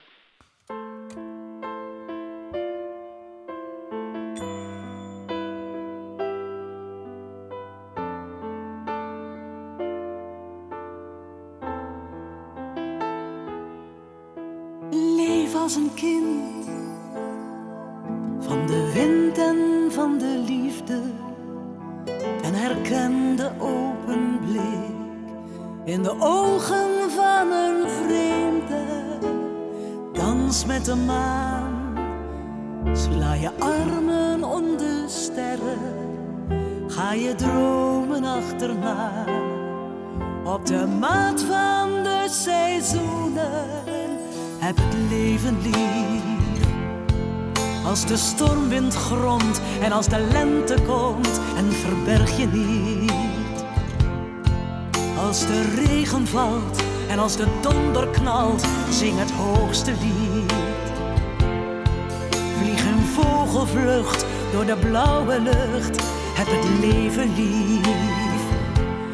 [15.76, 16.70] Een kind.
[18.40, 21.02] Van de wind en van de liefde.
[22.42, 24.92] En herken de open blik
[25.84, 28.84] in de ogen van een vreemde.
[30.14, 31.98] Dans met de maan,
[32.94, 36.18] sla je armen om de sterren,
[36.88, 39.26] ga je dromen achterna.
[40.44, 43.91] Op de maat van de seizoenen.
[44.62, 46.66] Heb het leven lief.
[47.86, 53.66] Als de stormwind grondt en als de lente komt en verberg je niet.
[55.18, 60.54] Als de regen valt en als de donder knalt, zing het hoogste lied.
[62.62, 66.02] Vlieg in vogelvlucht door de blauwe lucht,
[66.34, 68.50] heb het leven lief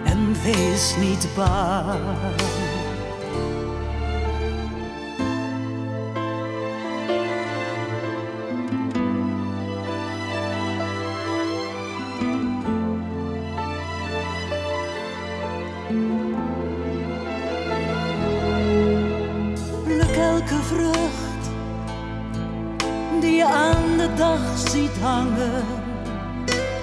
[0.03, 1.99] en wees niet bang.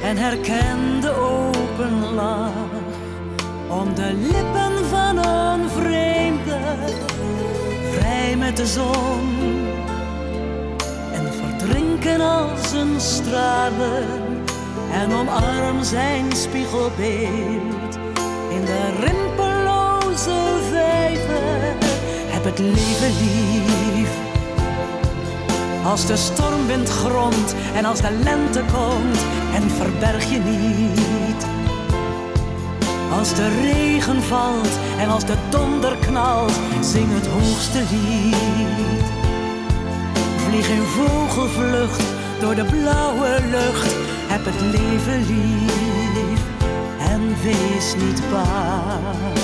[0.04, 2.52] En herken de open lach
[3.68, 6.58] om de lippen van een vreemde,
[7.92, 9.28] vrij met de zon
[11.12, 14.06] en verdrinken als een stralen
[14.92, 17.94] en omarm zijn spiegelbeeld
[18.50, 21.74] in de rimpelloze vijver
[22.28, 24.10] heb het leven lief.
[25.84, 31.46] Als de stormwind grondt en als de lente komt en verberg je niet.
[33.18, 39.04] Als de regen valt en als de donder knalt, zing het hoogste lied.
[40.36, 42.02] Vlieg in vogelvlucht
[42.40, 43.94] door de blauwe lucht.
[44.26, 46.42] Heb het leven lief
[46.98, 49.34] en wees niet bang.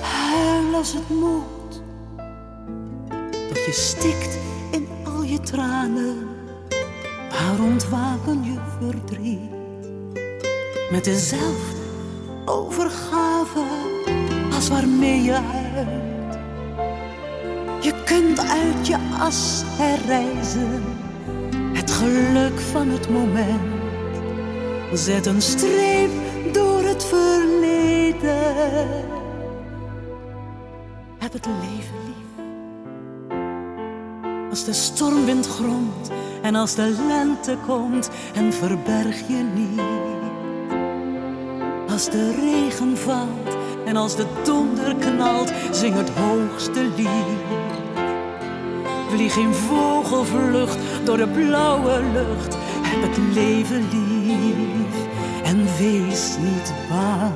[0.00, 1.82] Huil als het moet,
[3.48, 4.38] dat je stikt
[4.70, 6.33] in al je tranen.
[7.40, 9.50] Maar ontwapen je verdriet
[10.90, 11.82] met dezelfde
[12.44, 13.64] overgave
[14.54, 16.38] als waarmee je huilt.
[17.80, 20.82] Je kunt uit je as herreizen,
[21.72, 23.72] het geluk van het moment.
[24.92, 26.10] Zet een streep
[26.52, 28.42] door het verleden.
[31.18, 32.23] Heb het leven lief.
[34.54, 36.10] Als de stormwind gromt
[36.42, 39.80] en als de lente komt en verberg je niet.
[41.90, 47.08] Als de regen valt en als de donder knalt, zing het hoogste lied.
[49.08, 52.56] Vlieg in vogelvlucht door de blauwe lucht.
[52.82, 55.06] Heb het leven lief
[55.44, 57.32] en wees niet bang.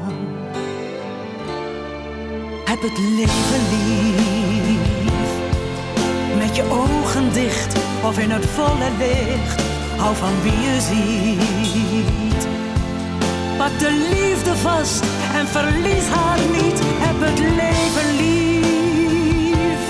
[2.64, 4.37] Heb het leven lief.
[6.58, 9.62] Je ogen dicht of in het volle licht.
[9.96, 12.46] Hou van wie je ziet.
[13.58, 16.78] Pak de liefde vast en verlies haar niet.
[17.04, 19.82] Heb het leven lief.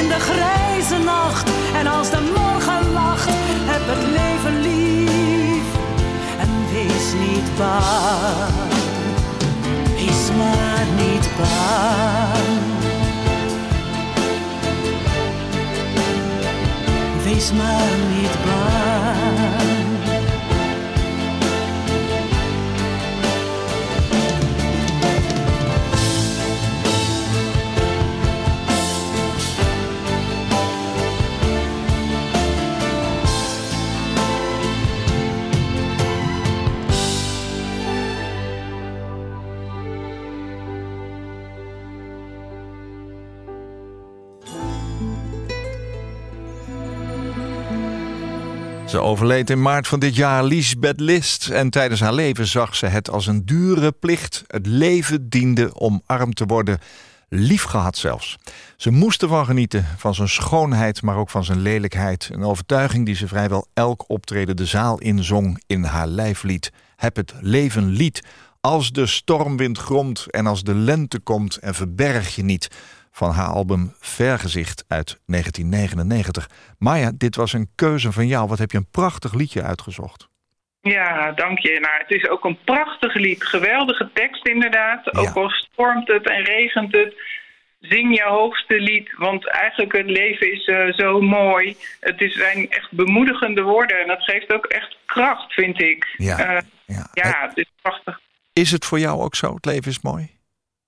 [0.00, 3.28] In de grijze nacht en als de morgen lacht.
[3.72, 5.66] Heb het leven lief
[6.40, 8.68] en wees niet bang.
[9.94, 12.27] Wees maar niet bang.
[17.38, 19.57] Wees maar niet.
[48.98, 51.48] Ze overleed in maart van dit jaar Lisbeth List.
[51.48, 54.44] En tijdens haar leven zag ze het als een dure plicht.
[54.46, 56.78] Het leven diende omarmd te worden.
[57.28, 58.36] Liefgehad zelfs.
[58.76, 62.28] Ze moest ervan genieten, van zijn schoonheid, maar ook van zijn lelijkheid.
[62.32, 66.72] Een overtuiging die ze vrijwel elk optreden de zaal inzong in haar lijflied.
[66.96, 68.22] Heb het leven lied.
[68.60, 72.68] Als de stormwind gromt en als de lente komt en verberg je niet
[73.18, 76.48] van haar album Vergezicht uit 1999.
[76.78, 78.48] Maya, dit was een keuze van jou.
[78.48, 80.28] Wat heb je een prachtig liedje uitgezocht.
[80.80, 81.78] Ja, dank je.
[81.80, 83.44] Nou, het is ook een prachtig lied.
[83.44, 85.00] Geweldige tekst inderdaad.
[85.04, 85.20] Ja.
[85.20, 87.14] Ook al stormt het en regent het.
[87.80, 89.14] Zing je hoogste lied.
[89.16, 91.76] Want eigenlijk het leven is eh, zo mooi.
[92.00, 94.00] Het is, zijn echt bemoedigende woorden.
[94.00, 96.14] En dat geeft ook echt kracht, vind ik.
[96.16, 97.08] Ja, Eh, ja.
[97.12, 98.20] ja, het is prachtig.
[98.52, 99.54] Is het voor jou ook zo?
[99.54, 100.30] Het leven is mooi?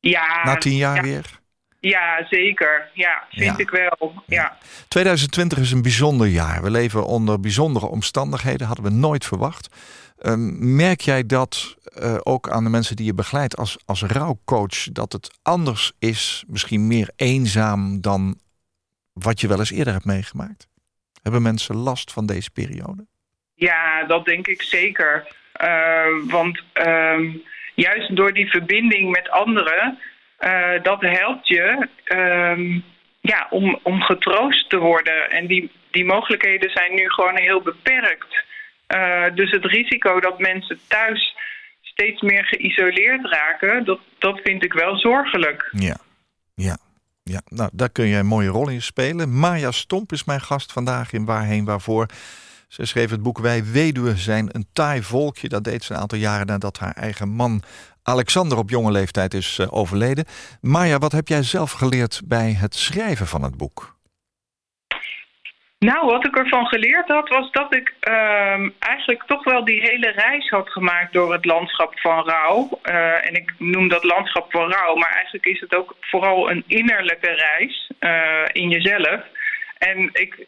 [0.00, 1.39] Ja, Na tien jaar ja, weer?
[1.80, 2.90] Ja, zeker.
[2.94, 3.58] Ja, vind Ja.
[3.58, 4.22] ik wel.
[4.26, 4.56] Ja.
[4.88, 6.62] 2020 is een bijzonder jaar.
[6.62, 8.66] We leven onder bijzondere omstandigheden.
[8.66, 9.68] Hadden we nooit verwacht.
[10.18, 14.84] Ehm, merk jij dat eh, ook aan de mensen die je begeleidt als, als rouwcoach...
[14.92, 18.00] dat het anders is, misschien meer eenzaam...
[18.00, 18.38] dan
[19.12, 20.68] wat je wel eens eerder hebt meegemaakt?
[21.22, 23.06] Hebben mensen last van deze periode?
[23.54, 25.36] Ja, dat denk ik zeker.
[25.52, 27.36] Eh, want ehm,
[27.74, 29.98] juist door die verbinding met anderen,
[30.40, 32.80] eh, dat helpt je ehm,
[33.20, 35.30] ja, om, om getroost te worden.
[35.30, 38.44] En die, die mogelijkheden zijn nu gewoon heel beperkt.
[38.86, 41.36] Eh, dus het risico dat mensen thuis
[41.82, 45.68] steeds meer geïsoleerd raken, dat, dat vind ik wel zorgelijk.
[45.72, 45.96] Ja,
[46.54, 46.76] ja,
[47.22, 47.40] ja.
[47.48, 49.38] Nou, daar kun je een mooie rol in spelen.
[49.38, 52.06] Maya Stomp is mijn gast vandaag in Waarheen Waarvoor.
[52.68, 55.48] Ze schreef het boek Wij Weduwen zijn een taai volkje.
[55.48, 57.62] Dat deed ze een aantal jaren nadat haar eigen man
[58.02, 60.24] Alexander op jonge leeftijd is eh, overleden.
[60.60, 63.98] Maya, wat heb jij zelf geleerd bij het schrijven van het boek?
[65.78, 70.10] Nou, wat ik ervan geleerd had, was dat ik ehm, eigenlijk toch wel die hele
[70.10, 72.78] reis had gemaakt door het landschap van rouw.
[72.82, 76.64] Eh, en ik noem dat landschap van rouw, maar eigenlijk is het ook vooral een
[76.66, 79.20] innerlijke reis eh, in jezelf.
[79.78, 80.46] En ik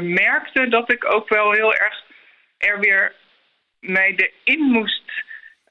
[0.00, 2.04] merkte dat ik ook wel heel erg
[2.58, 3.14] er weer
[3.80, 5.02] mij erin moest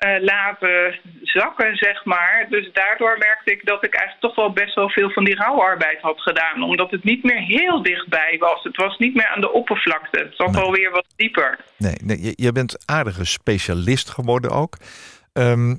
[0.03, 2.45] eh, laten zakken, zeg maar.
[2.49, 6.01] Dus daardoor merkte ik dat ik eigenlijk toch wel best wel veel van die rouwarbeid
[6.01, 6.63] had gedaan.
[6.63, 8.63] Omdat het niet meer heel dichtbij was.
[8.63, 10.19] Het was niet meer aan de oppervlakte.
[10.19, 10.61] Het zat Nee.
[10.61, 11.59] alweer wat dieper.
[11.77, 14.77] Nee, nee je, je bent aardige specialist geworden ook.
[15.33, 15.75] Ehm,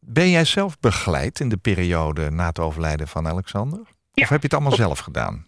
[0.00, 3.80] ben jij zelf begeleid in de periode na het overlijden van Alexander?
[4.12, 4.22] Ja.
[4.22, 5.45] Of heb je het allemaal zelf gedaan?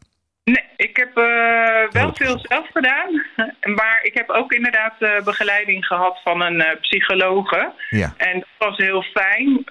[0.48, 3.24] Nee, ik heb eh, wel veel zelf gedaan.
[3.78, 7.72] Maar ik heb ook inderdaad eh, begeleiding gehad van een eh, psychologe.
[7.90, 8.14] Ja.
[8.16, 9.64] En dat was heel fijn,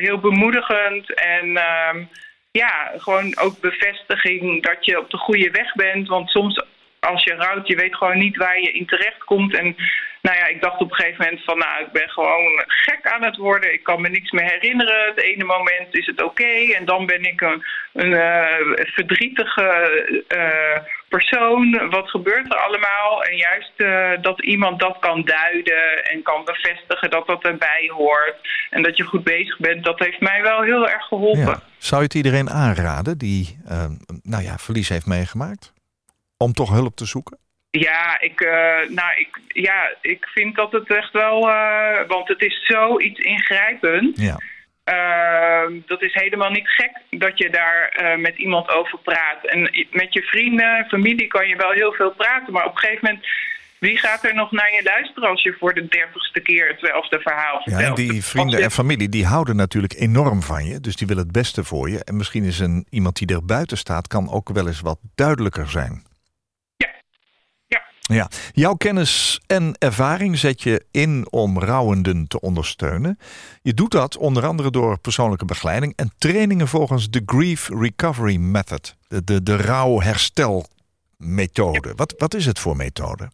[0.00, 1.14] heel bemoedigend.
[1.14, 2.04] En ehm,
[2.50, 6.08] ja, gewoon ook bevestiging dat je op de goede weg bent.
[6.08, 6.64] Want soms
[7.00, 9.54] als je rouwt, je weet gewoon niet waar je in terecht komt.
[9.54, 9.76] En
[10.26, 13.22] nou ja, ik dacht op een gegeven moment van, nou, ik ben gewoon gek aan
[13.22, 13.72] het worden.
[13.72, 15.06] Ik kan me niks meer herinneren.
[15.06, 19.68] Het ene moment is het oké en dan ben ik een, een eh, verdrietige
[20.28, 21.90] eh, persoon.
[21.90, 23.24] Wat gebeurt er allemaal?
[23.24, 28.36] En juist eh, dat iemand dat kan duiden en kan bevestigen dat dat erbij hoort.
[28.70, 31.60] En dat je goed bezig bent, dat heeft mij wel heel erg geholpen.
[31.78, 33.58] Zou je het iedereen aanraden die
[34.22, 35.72] nou ja, verlies heeft meegemaakt?
[36.36, 37.42] Om toch hulp te zoeken?
[37.80, 41.50] Ja, ik, eh, nou, ik, ja, ik vind dat het echt wel...
[41.50, 44.20] eh, want het is zoiets ingrijpend.
[44.20, 44.38] Ja.
[44.84, 49.44] Uh, dat is helemaal niet gek dat je daar uh, met iemand over praat.
[49.44, 49.60] En
[49.90, 52.52] met je vrienden, familie kan je wel heel veel praten.
[52.52, 53.26] Maar op een gegeven moment,
[53.78, 55.28] wie gaat er nog naar je luisteren...
[55.28, 57.98] als je voor de dertigste keer hetzelfde verhaal Ja, vertelt?
[57.98, 60.80] en die vrienden en familie die houden natuurlijk enorm van je.
[60.80, 62.04] Dus die willen het beste voor je.
[62.04, 64.06] En misschien is een, iemand die er buiten staat...
[64.06, 66.12] kan ook wel eens wat duidelijker zijn.
[68.12, 68.30] Ja.
[68.52, 73.18] Jouw kennis en ervaring zet je in om rouwenden te ondersteunen.
[73.62, 78.96] Je doet dat onder andere door persoonlijke begeleiding en trainingen volgens de Grief Recovery Method,
[79.08, 81.92] de, de, de rouwherstelmethode.
[81.96, 83.28] Wat, wat is het voor methode?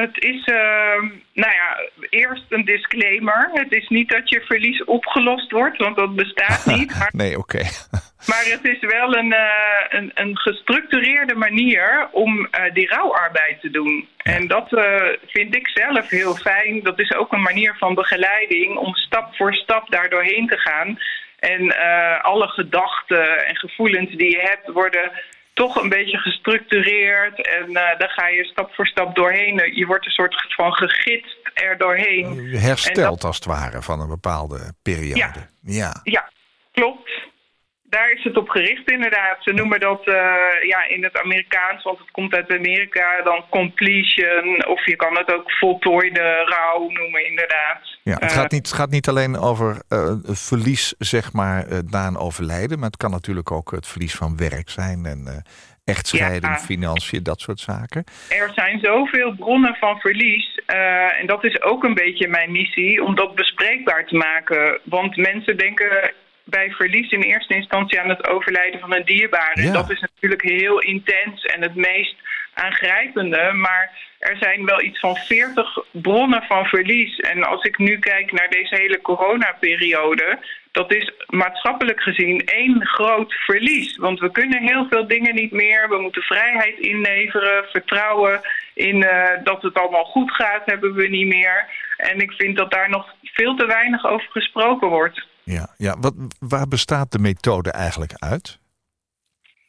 [0.00, 1.80] Het is, uh, nou ja,
[2.10, 3.50] eerst een disclaimer.
[3.52, 6.94] Het is niet dat je verlies opgelost wordt, want dat bestaat niet.
[6.98, 7.56] Maar, nee, oké.
[7.56, 7.70] Okay.
[8.30, 13.70] maar het is wel een, uh, een, een, gestructureerde manier om uh, die rouwarbeid te
[13.70, 14.08] doen.
[14.16, 14.32] Ja.
[14.32, 16.82] En dat uh, vind ik zelf heel fijn.
[16.82, 20.98] Dat is ook een manier van begeleiding om stap voor stap daar doorheen te gaan.
[21.38, 21.76] En
[22.22, 25.10] alle gedachten en gevoelens die je hebt worden
[25.52, 27.46] toch een beetje gestructureerd.
[27.46, 29.74] En uh, daar ga je stap voor stap doorheen.
[29.74, 32.50] Je wordt een soort van gegidst er doorheen.
[32.92, 33.24] Dat...
[33.24, 35.18] als het ware van een bepaalde periode.
[35.18, 36.00] Ja, ja.
[36.02, 36.30] ja
[36.72, 37.30] klopt.
[37.96, 39.36] Daar is het op gericht inderdaad.
[39.40, 40.14] Ze noemen dat uh,
[40.72, 44.66] ja, in het Amerikaans, want het komt uit Amerika, dan completion.
[44.66, 47.98] Of je kan het ook voltooide rouw noemen inderdaad.
[48.02, 52.16] Ja, het, gaat niet, het gaat niet alleen over uh, verlies zeg maar, na een
[52.16, 52.78] overlijden.
[52.78, 55.06] Maar het kan natuurlijk ook het verlies van werk zijn.
[55.06, 55.44] En
[55.84, 56.58] echtscheiding, Ja.
[56.58, 58.04] financiën, dat soort zaken.
[58.28, 60.60] Er zijn zoveel bronnen van verlies.
[60.66, 64.80] eh, en dat is ook een beetje mijn missie, om dat bespreekbaar te maken.
[64.84, 66.12] Want mensen denken
[66.44, 69.62] bij verlies in eerste instantie aan het overlijden van een dierbare.
[69.62, 69.72] Ja.
[69.72, 72.16] Dat is natuurlijk heel intens en het meest
[72.54, 73.52] aangrijpende.
[73.52, 77.16] Maar er zijn wel iets van 40 bronnen van verlies.
[77.20, 80.38] En als ik nu kijk naar deze hele coronaperiode,
[80.72, 83.96] dat is maatschappelijk gezien één groot verlies.
[83.96, 85.88] Want we kunnen heel veel dingen niet meer.
[85.88, 88.40] We moeten vrijheid inleveren, vertrouwen
[88.74, 91.66] in uh, dat het allemaal goed gaat, hebben we niet meer.
[91.96, 95.26] En ik vind dat daar nog veel te weinig over gesproken wordt.
[95.44, 95.96] Ja, ja.
[96.00, 98.60] Wat, waar bestaat de methode eigenlijk uit?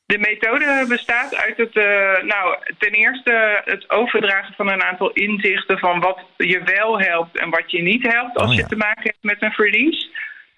[0.05, 5.80] De methode bestaat uit het, uh, nou, ten eerste het overdragen van een aantal inzichten
[5.80, 8.61] van wat je wel helpt en wat je niet helpt als Oh, ja.
[8.61, 10.09] je te maken hebt met een verlies.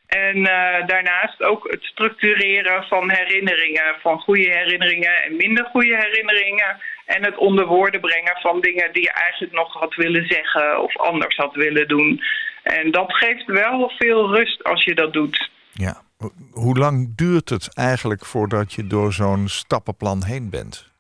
[0.08, 6.78] En uh, daarnaast ook het structureren van herinneringen, van goede herinneringen en minder goede herinneringen.
[7.06, 10.98] En het onder woorden brengen van dingen die je eigenlijk nog had willen zeggen of
[10.98, 12.22] anders had willen doen.
[12.66, 15.50] En dat geeft wel veel rust als je dat doet.
[15.74, 16.02] Ja.
[16.18, 20.94] Ho- Hoe lang duurt het eigenlijk voordat je door zo'n stappenplan heen bent?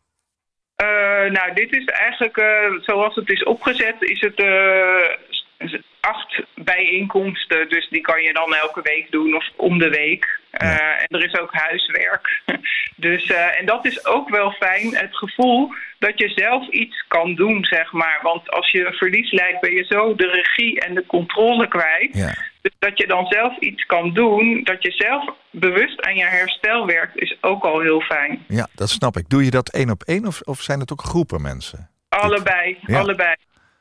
[0.83, 0.87] Uh,
[1.31, 7.69] nou, dit is eigenlijk, uh, zoals het is opgezet, is het uh, acht bijeenkomsten.
[7.69, 10.39] Dus die kan je dan elke week doen of om de week.
[10.51, 10.97] Ja.
[10.97, 12.41] en er is ook huiswerk.
[13.07, 15.73] dus, eh, en dat is ook wel fijn, het gevoel
[16.07, 18.19] dat je zelf iets kan doen, zeg maar.
[18.23, 22.09] Want als je een verlies lijdt, ben je zo de regie en de controle kwijt.
[22.11, 22.33] Ja.
[22.61, 26.85] Dus dat je dan zelf iets kan doen, dat je zelf bewust aan je herstel
[26.85, 28.45] werkt, is ook al heel fijn.
[28.47, 29.29] ja, dat snap ik.
[29.29, 31.89] Doe je dat één op één of, of zijn het ook groepen mensen?
[32.09, 32.99] Allebei, Ja.
[32.99, 33.35] allebei.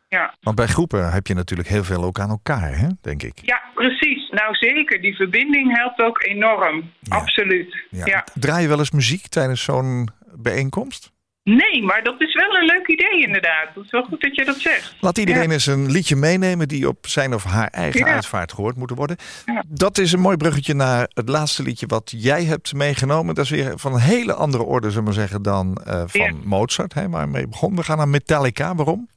[0.09, 0.35] Ja.
[0.41, 2.87] Want bij groepen heb je natuurlijk heel veel ook aan elkaar, hè?
[3.03, 3.39] denk ik.
[3.43, 4.29] ja, precies.
[4.31, 6.91] Nou zeker, die verbinding helpt ook enorm.
[7.01, 7.17] Ja.
[7.17, 7.77] Absoluut.
[7.91, 8.07] Ja.
[8.07, 8.25] Ja.
[8.35, 11.13] Draai je wel eens muziek tijdens zo'n bijeenkomst?
[11.45, 13.69] Nee, maar dat is wel een leuk idee inderdaad.
[13.75, 14.95] Het is wel goed dat je dat zegt.
[15.01, 15.53] Laat iedereen Ja.
[15.53, 18.15] eens een liedje meenemen die op zijn of haar eigen Ja.
[18.15, 19.17] uitvaart gehoord moeten worden.
[19.47, 19.65] Ja.
[19.69, 23.35] Dat is een mooi bruggetje naar het laatste liedje wat jij hebt meegenomen.
[23.35, 26.41] Dat is weer van een hele andere orde, zullen we zeggen, dan eh, van.
[26.45, 27.77] Mozart, hè, waar mee begon.
[27.77, 28.75] We gaan naar Metallica.
[28.75, 29.09] Waarom?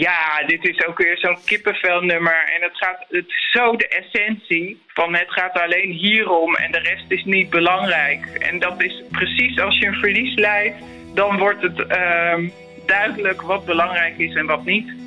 [0.00, 2.50] Ja, dit is ook weer zo'n kippenvelnummer.
[2.54, 6.78] En het, gaat, het is zo de essentie van het gaat alleen hierom en de
[6.78, 8.24] rest is niet belangrijk.
[8.26, 10.76] En dat is precies als je een verlies leidt,
[11.14, 12.50] dan wordt het uh,
[12.86, 15.01] duidelijk wat belangrijk is en wat niet.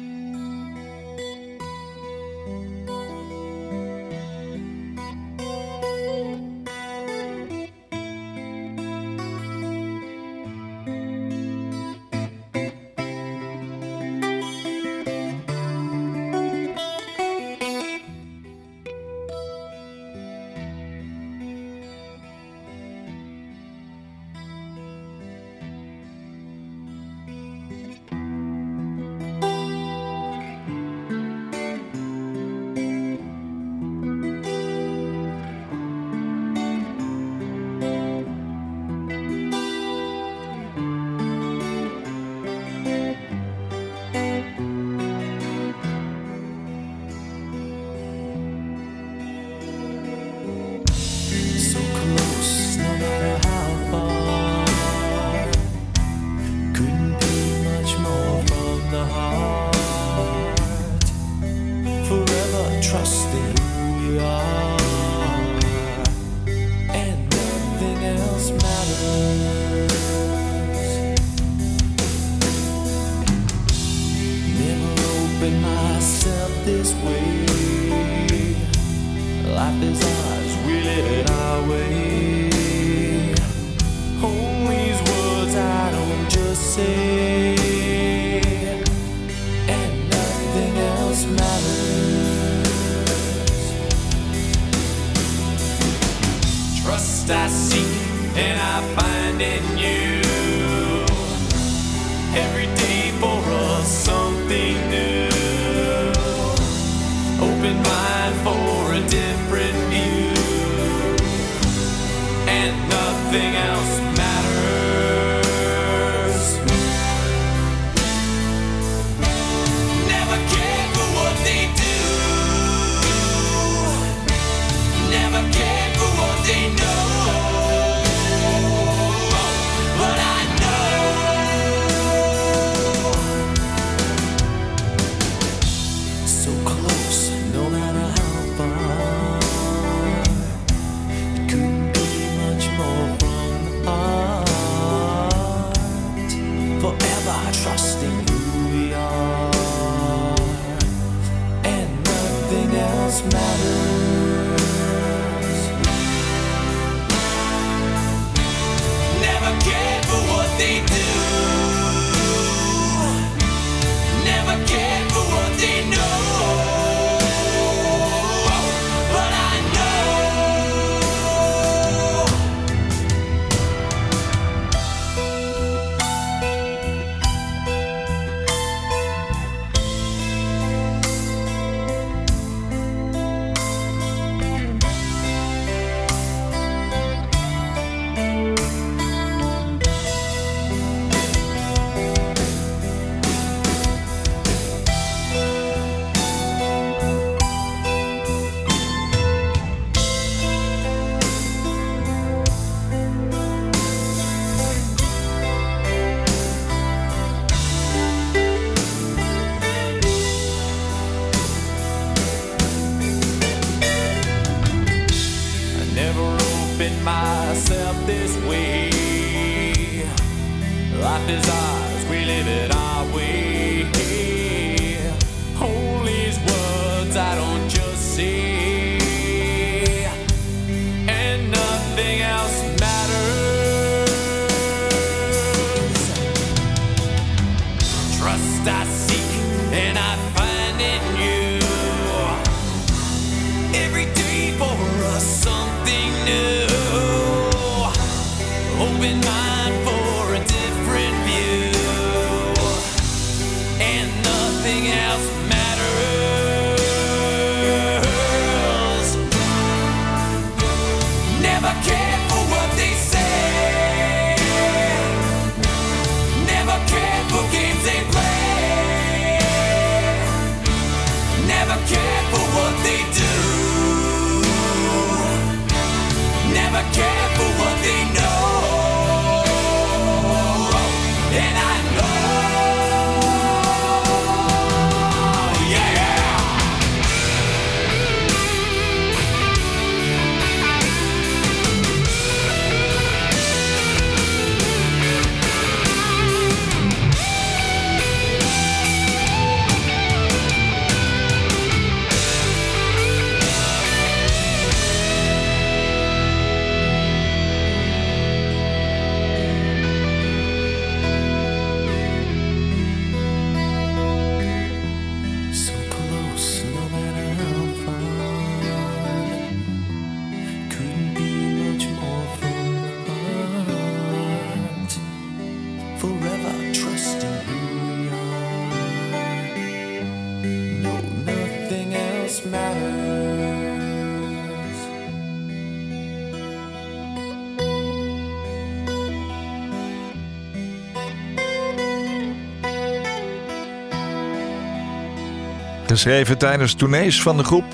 [345.95, 347.65] Geschreven tijdens tournees van de groep.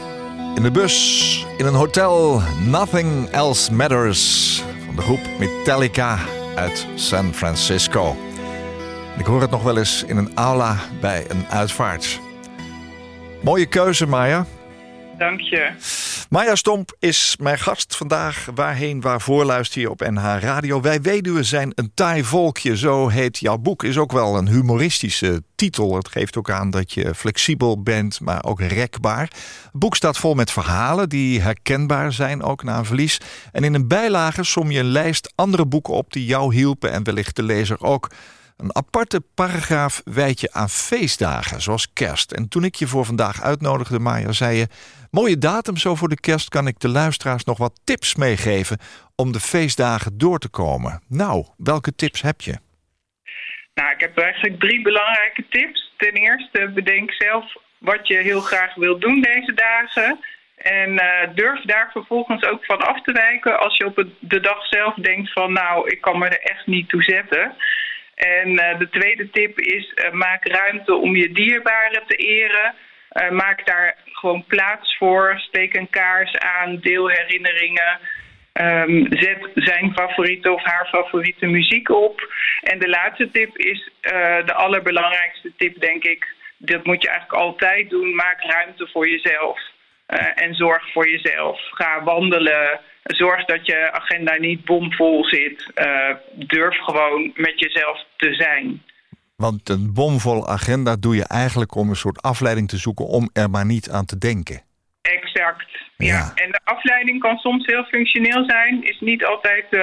[0.56, 4.64] In de bus, in een hotel, Nothing Else Matters.
[4.86, 6.20] Van de groep Metallica
[6.56, 8.18] uit San Francisco.
[9.18, 12.20] Ik hoor het nog wel eens in een aula bij een uitvaart.
[13.44, 14.46] Mooie keuze, Maya.
[15.18, 15.70] Dank je.
[16.32, 18.48] Maya Stomp is mijn gast vandaag.
[18.56, 20.82] Waarheen, waarvoor luister je op NH Radio.
[20.82, 23.84] Wij weduwen zijn een taai volkje, zo heet jouw boek.
[23.84, 25.96] Is ook wel een humoristische titel.
[25.96, 29.22] Het geeft ook aan dat je flexibel bent, maar ook rekbaar.
[29.22, 33.18] Het boek staat vol met verhalen die herkenbaar zijn, ook na een verlies.
[33.52, 36.92] En in een bijlage som je een lijst andere boeken op die jou hielpen...
[36.92, 38.10] en wellicht de lezer ook...
[38.62, 42.32] Een aparte paragraaf wijd je aan feestdagen, zoals kerst.
[42.32, 44.68] En toen ik je voor vandaag uitnodigde, Maya, zei je...
[45.12, 48.78] mooie datum zo voor de kerst kan ik de luisteraars nog wat tips meegeven...
[49.16, 51.02] om de feestdagen door te komen.
[51.08, 52.56] Nou, welke tips heb je?
[53.74, 55.94] Nou, ik heb eigenlijk drie belangrijke tips.
[55.98, 57.46] Ten eerste, bedenk zelf
[57.78, 60.20] wat je heel graag wilt doen deze dagen...
[60.62, 64.66] En uh, durf daar vervolgens ook van af te wijken als je op de dag
[64.66, 67.56] zelf denkt van nou, ik kan me er echt niet toe zetten.
[68.22, 72.74] En uh, de tweede tip is: uh, maak ruimte om je dierbaren te eren.
[73.14, 75.34] Uh, maak daar gewoon plaats voor.
[75.38, 78.00] Steek een kaars aan, deel herinneringen.
[78.54, 82.34] Um, zet zijn favoriete of haar favoriete muziek op.
[82.62, 83.92] En de laatste tip is
[84.46, 86.28] de allerbelangrijkste tip, denk ik.
[86.58, 88.16] Dat moet je eigenlijk altijd doen.
[88.16, 89.60] Maak ruimte voor jezelf.
[90.36, 91.60] en zorg voor jezelf.
[91.72, 92.80] Ga wandelen.
[93.04, 95.72] Zorg dat je agenda niet bomvol zit.
[95.76, 98.82] Uh, durf gewoon met jezelf te zijn.
[99.36, 103.50] Want een bomvolle agenda doe je eigenlijk om een soort afleiding te zoeken om er
[103.50, 104.62] maar niet aan te denken.
[105.02, 105.68] Exact.
[105.98, 106.08] Ja.
[106.08, 106.32] ja.
[106.36, 108.84] En de afleiding kan soms heel functioneel zijn.
[108.84, 109.82] Is niet altijd uh,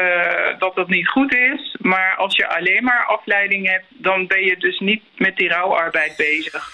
[0.58, 1.76] dat dat niet goed is.
[1.80, 6.16] Maar als je alleen maar afleiding hebt, dan ben je dus niet met die rouwarbeid
[6.16, 6.70] bezig.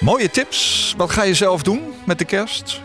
[0.00, 0.94] Mooie tips.
[0.96, 2.82] Wat ga je zelf doen met de kerst?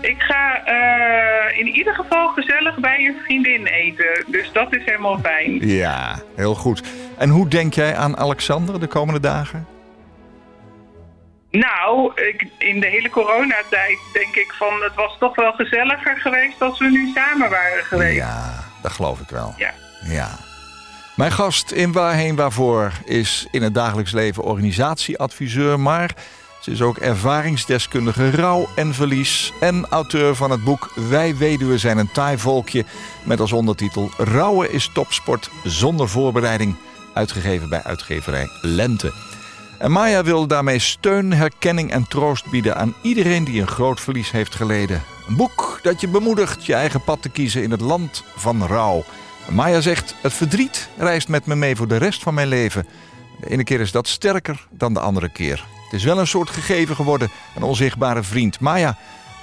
[0.00, 4.24] Ik ga uh, in ieder geval gezellig bij je vriendin eten.
[4.26, 5.68] Dus dat is helemaal fijn.
[5.68, 6.82] Ja, heel goed.
[7.18, 9.66] En hoe denk jij aan Alexander de komende dagen?
[11.50, 14.82] Nou, ik, in de hele coronatijd denk ik van...
[14.82, 18.16] het was toch wel gezelliger geweest als we nu samen waren geweest.
[18.16, 19.54] Ja, dat geloof ik wel.
[19.56, 19.72] Ja.
[20.02, 20.28] ja.
[21.16, 25.80] Mijn gast in Waarheen Waarvoor is in het dagelijks leven organisatieadviseur...
[25.80, 26.14] maar
[26.66, 31.98] ze is ook ervaringsdeskundige rouw en verlies en auteur van het boek Wij Weduwen zijn
[31.98, 32.84] een taai volkje
[33.22, 36.74] met als ondertitel Rouwen is topsport zonder voorbereiding,
[37.14, 39.12] uitgegeven bij uitgeverij Lente.
[39.78, 44.30] En Maya wil daarmee steun, herkenning en troost bieden aan iedereen die een groot verlies
[44.30, 45.02] heeft geleden.
[45.28, 49.04] Een boek dat je bemoedigt je eigen pad te kiezen in het land van rouw.
[49.48, 52.86] Maya zegt: Het verdriet reist met me mee voor de rest van mijn leven.
[53.40, 55.64] De ene keer is dat sterker dan de andere keer.
[55.86, 58.60] Het is wel een soort gegeven geworden, een onzichtbare vriend.
[58.60, 58.96] Maya,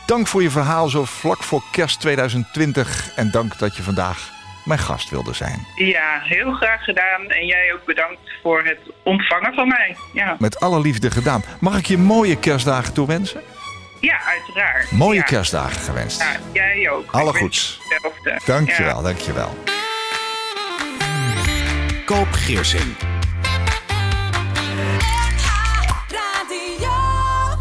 [0.05, 3.11] dank voor je verhaal zo vlak voor kerst 2020.
[3.15, 4.31] En dank dat je vandaag
[4.65, 5.65] mijn gast wilde zijn.
[5.75, 7.27] Ja, heel graag gedaan.
[7.27, 9.95] En jij ook bedankt voor het ontvangen van mij.
[10.13, 10.35] Ja.
[10.39, 11.43] Met alle liefde gedaan.
[11.59, 13.41] Mag ik je mooie kerstdagen toewensen?
[13.99, 14.91] Ja, uiteraard.
[14.91, 15.23] Mooie ja.
[15.23, 16.21] kerstdagen gewenst.
[16.21, 17.11] Ja, jij ook.
[17.11, 17.79] Alle goeds.
[18.45, 19.01] Dankjewel, ja.
[19.01, 19.57] dankjewel.
[22.05, 22.95] Koop Geersing.